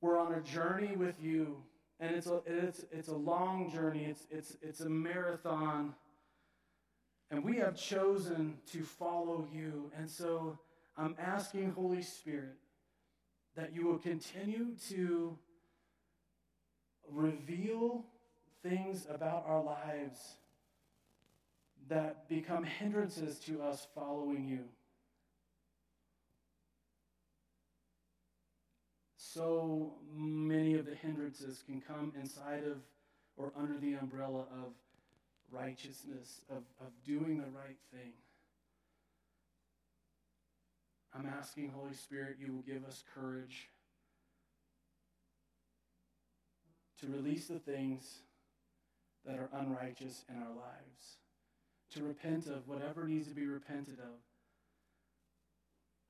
We're 0.00 0.18
on 0.18 0.34
a 0.34 0.40
journey 0.40 0.94
with 0.94 1.14
you, 1.20 1.62
and 1.98 2.14
it's 2.14 2.26
a, 2.26 2.40
it's, 2.46 2.84
it's 2.92 3.08
a 3.08 3.14
long 3.16 3.70
journey, 3.70 4.04
it's, 4.04 4.26
it's, 4.30 4.56
it's 4.62 4.80
a 4.80 4.88
marathon. 4.88 5.94
And 7.30 7.42
we 7.42 7.56
have 7.56 7.76
chosen 7.76 8.58
to 8.72 8.82
follow 8.82 9.46
you. 9.52 9.90
And 9.98 10.08
so 10.08 10.58
I'm 10.96 11.16
asking, 11.18 11.72
Holy 11.72 12.02
Spirit, 12.02 12.56
that 13.56 13.74
you 13.74 13.86
will 13.86 13.98
continue 13.98 14.76
to 14.90 15.36
reveal 17.10 18.04
things 18.62 19.06
about 19.08 19.44
our 19.46 19.62
lives 19.62 20.18
that 21.88 22.28
become 22.28 22.64
hindrances 22.64 23.38
to 23.38 23.62
us 23.62 23.86
following 23.94 24.46
you. 24.46 24.64
So 29.36 29.92
many 30.14 30.76
of 30.76 30.86
the 30.86 30.94
hindrances 30.94 31.62
can 31.66 31.78
come 31.78 32.10
inside 32.18 32.64
of 32.64 32.78
or 33.36 33.52
under 33.54 33.78
the 33.78 33.92
umbrella 33.92 34.46
of 34.50 34.72
righteousness, 35.50 36.40
of, 36.48 36.62
of 36.80 36.90
doing 37.04 37.36
the 37.36 37.50
right 37.50 37.76
thing. 37.92 38.12
I'm 41.14 41.26
asking, 41.26 41.70
Holy 41.70 41.92
Spirit, 41.92 42.36
you 42.40 42.50
will 42.52 42.62
give 42.62 42.86
us 42.86 43.02
courage 43.14 43.68
to 47.00 47.06
release 47.08 47.46
the 47.48 47.58
things 47.58 48.20
that 49.26 49.36
are 49.38 49.50
unrighteous 49.52 50.24
in 50.30 50.36
our 50.36 50.48
lives, 50.48 51.18
to 51.92 52.02
repent 52.02 52.46
of 52.46 52.66
whatever 52.66 53.06
needs 53.06 53.28
to 53.28 53.34
be 53.34 53.46
repented 53.46 53.98
of 53.98 54.14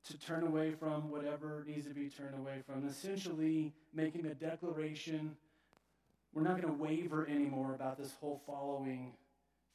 to 0.07 0.17
turn 0.17 0.43
away 0.43 0.71
from 0.71 1.09
whatever 1.09 1.63
needs 1.67 1.85
to 1.87 1.93
be 1.93 2.09
turned 2.09 2.35
away 2.35 2.61
from. 2.65 2.87
Essentially, 2.87 3.73
making 3.93 4.25
a 4.25 4.33
declaration 4.33 5.35
we're 6.33 6.43
not 6.43 6.61
going 6.61 6.75
to 6.77 6.83
waver 6.83 7.27
anymore 7.27 7.73
about 7.73 7.97
this 7.97 8.13
whole 8.19 8.41
following 8.45 9.13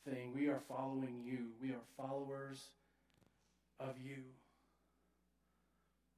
thing. 0.09 0.33
We 0.33 0.49
are 0.49 0.61
following 0.69 1.21
you, 1.25 1.49
we 1.61 1.71
are 1.71 1.81
followers 1.97 2.63
of 3.81 3.97
you. 4.01 4.23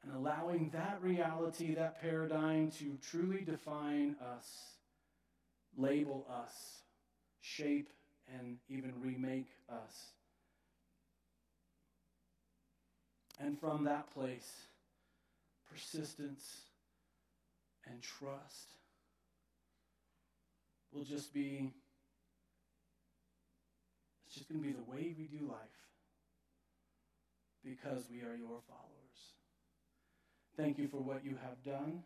and 0.03 0.15
allowing 0.15 0.69
that 0.75 0.99
reality, 1.01 1.75
that 1.75 1.99
paradigm 1.99 2.71
to 2.73 2.99
truly 3.01 3.41
define 3.41 4.17
us, 4.37 4.47
label 5.79 6.27
us, 6.31 6.83
shape, 7.41 7.89
and 8.39 8.59
even 8.69 8.93
remake 9.01 9.49
us. 9.71 10.14
And 13.41 13.59
from 13.59 13.85
that 13.85 14.13
place, 14.15 14.51
persistence 15.71 16.63
and 17.87 18.01
trust 18.01 18.69
will 20.93 21.05
just 21.05 21.35
be 21.35 21.73
it's 24.27 24.35
just 24.35 24.49
going 24.49 24.63
to 24.63 24.67
be 24.67 24.73
the 24.73 24.91
way 24.91 25.15
we 25.17 25.25
do 25.25 25.47
life 25.47 25.59
because 27.65 28.05
we 28.11 28.21
are 28.23 28.35
your 28.35 28.61
followers. 28.69 29.35
Thank 30.57 30.79
you 30.79 30.89
for 30.89 30.99
what 30.99 31.25
you 31.25 31.37
have 31.43 31.63
done, 31.65 32.03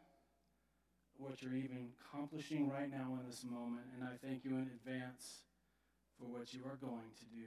what 1.17 1.43
you're 1.43 1.55
even 1.55 1.89
accomplishing 2.01 2.71
right 2.71 2.91
now 2.91 3.19
in 3.21 3.27
this 3.27 3.45
moment, 3.45 3.87
and 3.95 4.07
I 4.07 4.17
thank 4.27 4.45
you 4.45 4.53
in 4.53 4.71
advance 4.85 5.41
for 6.19 6.27
what 6.27 6.53
you 6.55 6.61
are 6.65 6.77
going 6.77 7.11
to 7.19 7.25
do. 7.37 7.47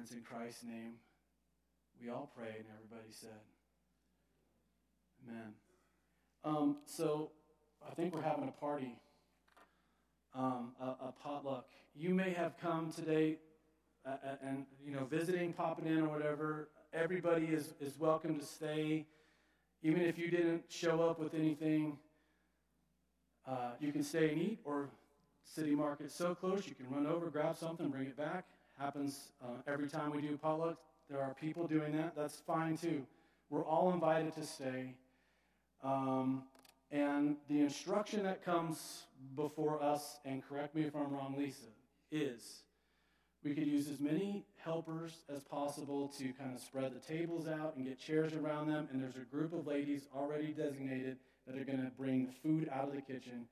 In 0.00 0.22
Christ's 0.22 0.64
name 0.64 0.94
we 2.02 2.08
all 2.08 2.30
pray, 2.34 2.54
and 2.56 2.64
everybody 2.74 3.12
said, 3.12 3.28
Amen. 5.28 5.52
Um, 6.42 6.76
so 6.86 7.32
I 7.86 7.92
think 7.92 8.14
we're 8.14 8.22
having 8.22 8.48
a 8.48 8.52
party, 8.52 8.96
um, 10.34 10.72
a, 10.80 10.86
a, 10.86 11.14
potluck. 11.22 11.66
You 11.94 12.14
may 12.14 12.30
have 12.30 12.56
come 12.58 12.90
today 12.90 13.36
uh, 14.06 14.16
and, 14.42 14.64
you 14.82 14.92
know, 14.92 15.04
visiting, 15.04 15.52
popping 15.52 15.86
in 15.86 15.98
or 15.98 16.08
whatever. 16.08 16.70
Everybody 16.94 17.46
is, 17.46 17.74
is 17.78 17.98
welcome 17.98 18.38
to 18.38 18.44
stay. 18.46 19.04
Even 19.82 20.00
if 20.00 20.16
you 20.16 20.30
didn't 20.30 20.62
show 20.70 21.02
up 21.02 21.20
with 21.20 21.34
anything, 21.34 21.98
uh, 23.46 23.72
you 23.78 23.92
can 23.92 24.02
stay 24.02 24.30
and 24.30 24.40
eat, 24.40 24.60
or 24.64 24.88
City 25.44 25.74
Market's 25.74 26.14
so 26.14 26.34
close, 26.34 26.66
you 26.66 26.74
can 26.74 26.88
run 26.88 27.06
over, 27.06 27.26
grab 27.26 27.54
something, 27.54 27.90
bring 27.90 28.06
it 28.06 28.16
back. 28.16 28.46
Happens 28.80 29.32
uh, 29.44 29.60
every 29.70 29.88
time 29.88 30.10
we 30.10 30.22
do 30.22 30.38
potluck. 30.38 30.78
There 31.10 31.20
are 31.20 31.34
people 31.34 31.66
doing 31.66 31.94
that. 31.98 32.16
That's 32.16 32.36
fine 32.46 32.78
too. 32.78 33.04
We're 33.50 33.64
all 33.64 33.92
invited 33.92 34.34
to 34.36 34.46
stay. 34.46 34.94
Um, 35.84 36.44
and 36.90 37.36
the 37.50 37.60
instruction 37.60 38.22
that 38.22 38.42
comes 38.42 39.02
before 39.36 39.82
us, 39.82 40.18
and 40.24 40.42
correct 40.42 40.74
me 40.74 40.84
if 40.84 40.96
I'm 40.96 41.12
wrong, 41.12 41.34
Lisa, 41.36 41.66
is 42.10 42.62
we 43.44 43.52
could 43.52 43.66
use 43.66 43.90
as 43.90 44.00
many 44.00 44.46
helpers 44.56 45.24
as 45.28 45.42
possible 45.44 46.08
to 46.18 46.32
kind 46.32 46.54
of 46.54 46.60
spread 46.62 46.94
the 46.94 47.00
tables 47.00 47.46
out 47.46 47.76
and 47.76 47.84
get 47.84 48.00
chairs 48.00 48.32
around 48.32 48.68
them. 48.68 48.88
And 48.90 49.02
there's 49.02 49.16
a 49.16 49.30
group 49.30 49.52
of 49.52 49.66
ladies 49.66 50.08
already 50.16 50.54
designated 50.54 51.18
that 51.46 51.58
are 51.58 51.64
going 51.64 51.84
to 51.84 51.90
bring 51.98 52.24
the 52.24 52.32
food 52.32 52.70
out 52.72 52.88
of 52.88 52.94
the 52.94 53.02
kitchen 53.02 53.44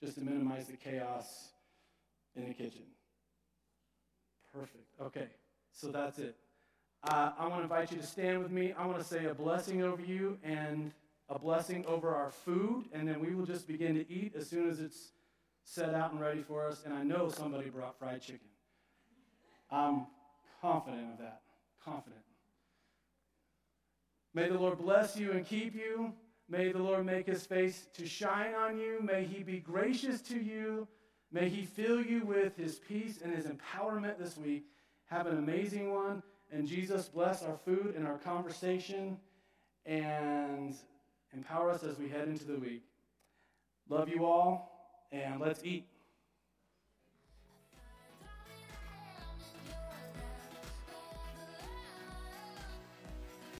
just 0.00 0.14
to 0.14 0.20
minimize 0.20 0.68
the 0.68 0.76
chaos 0.76 1.48
in 2.36 2.46
the 2.46 2.54
kitchen. 2.54 2.82
Perfect. 4.58 4.84
Okay, 5.02 5.26
so 5.70 5.88
that's 5.88 6.18
it. 6.18 6.34
Uh, 7.04 7.32
I 7.38 7.46
want 7.46 7.58
to 7.58 7.62
invite 7.64 7.92
you 7.92 7.98
to 7.98 8.06
stand 8.06 8.42
with 8.42 8.50
me. 8.50 8.72
I 8.78 8.86
want 8.86 8.98
to 8.98 9.04
say 9.04 9.26
a 9.26 9.34
blessing 9.34 9.82
over 9.82 10.00
you 10.00 10.38
and 10.42 10.92
a 11.28 11.38
blessing 11.38 11.84
over 11.86 12.14
our 12.14 12.30
food, 12.30 12.86
and 12.92 13.06
then 13.06 13.20
we 13.20 13.34
will 13.34 13.44
just 13.44 13.68
begin 13.68 13.94
to 13.96 14.10
eat 14.10 14.34
as 14.34 14.48
soon 14.48 14.70
as 14.70 14.80
it's 14.80 15.12
set 15.64 15.94
out 15.94 16.12
and 16.12 16.20
ready 16.20 16.40
for 16.40 16.66
us. 16.66 16.82
And 16.86 16.94
I 16.94 17.02
know 17.02 17.28
somebody 17.28 17.68
brought 17.68 17.98
fried 17.98 18.22
chicken. 18.22 18.48
I'm 19.70 20.06
confident 20.62 21.12
of 21.12 21.18
that. 21.18 21.42
Confident. 21.84 22.22
May 24.32 24.48
the 24.48 24.58
Lord 24.58 24.78
bless 24.78 25.18
you 25.18 25.32
and 25.32 25.44
keep 25.44 25.74
you. 25.74 26.14
May 26.48 26.72
the 26.72 26.78
Lord 26.78 27.04
make 27.04 27.26
his 27.26 27.44
face 27.44 27.88
to 27.94 28.06
shine 28.06 28.54
on 28.54 28.78
you. 28.78 29.00
May 29.02 29.24
he 29.24 29.42
be 29.42 29.58
gracious 29.58 30.22
to 30.22 30.38
you. 30.38 30.88
May 31.32 31.48
he 31.48 31.64
fill 31.64 32.00
you 32.00 32.24
with 32.24 32.56
his 32.56 32.76
peace 32.76 33.20
and 33.22 33.34
his 33.34 33.46
empowerment 33.46 34.18
this 34.18 34.36
week. 34.36 34.66
Have 35.06 35.26
an 35.26 35.38
amazing 35.38 35.92
one. 35.92 36.22
And 36.52 36.66
Jesus, 36.66 37.08
bless 37.08 37.42
our 37.42 37.56
food 37.56 37.94
and 37.96 38.06
our 38.06 38.18
conversation 38.18 39.18
and 39.84 40.74
empower 41.32 41.70
us 41.70 41.82
as 41.82 41.98
we 41.98 42.08
head 42.08 42.28
into 42.28 42.44
the 42.44 42.58
week. 42.58 42.82
Love 43.88 44.08
you 44.08 44.24
all, 44.24 45.08
and 45.12 45.40
let's 45.40 45.62
eat. 45.64 45.86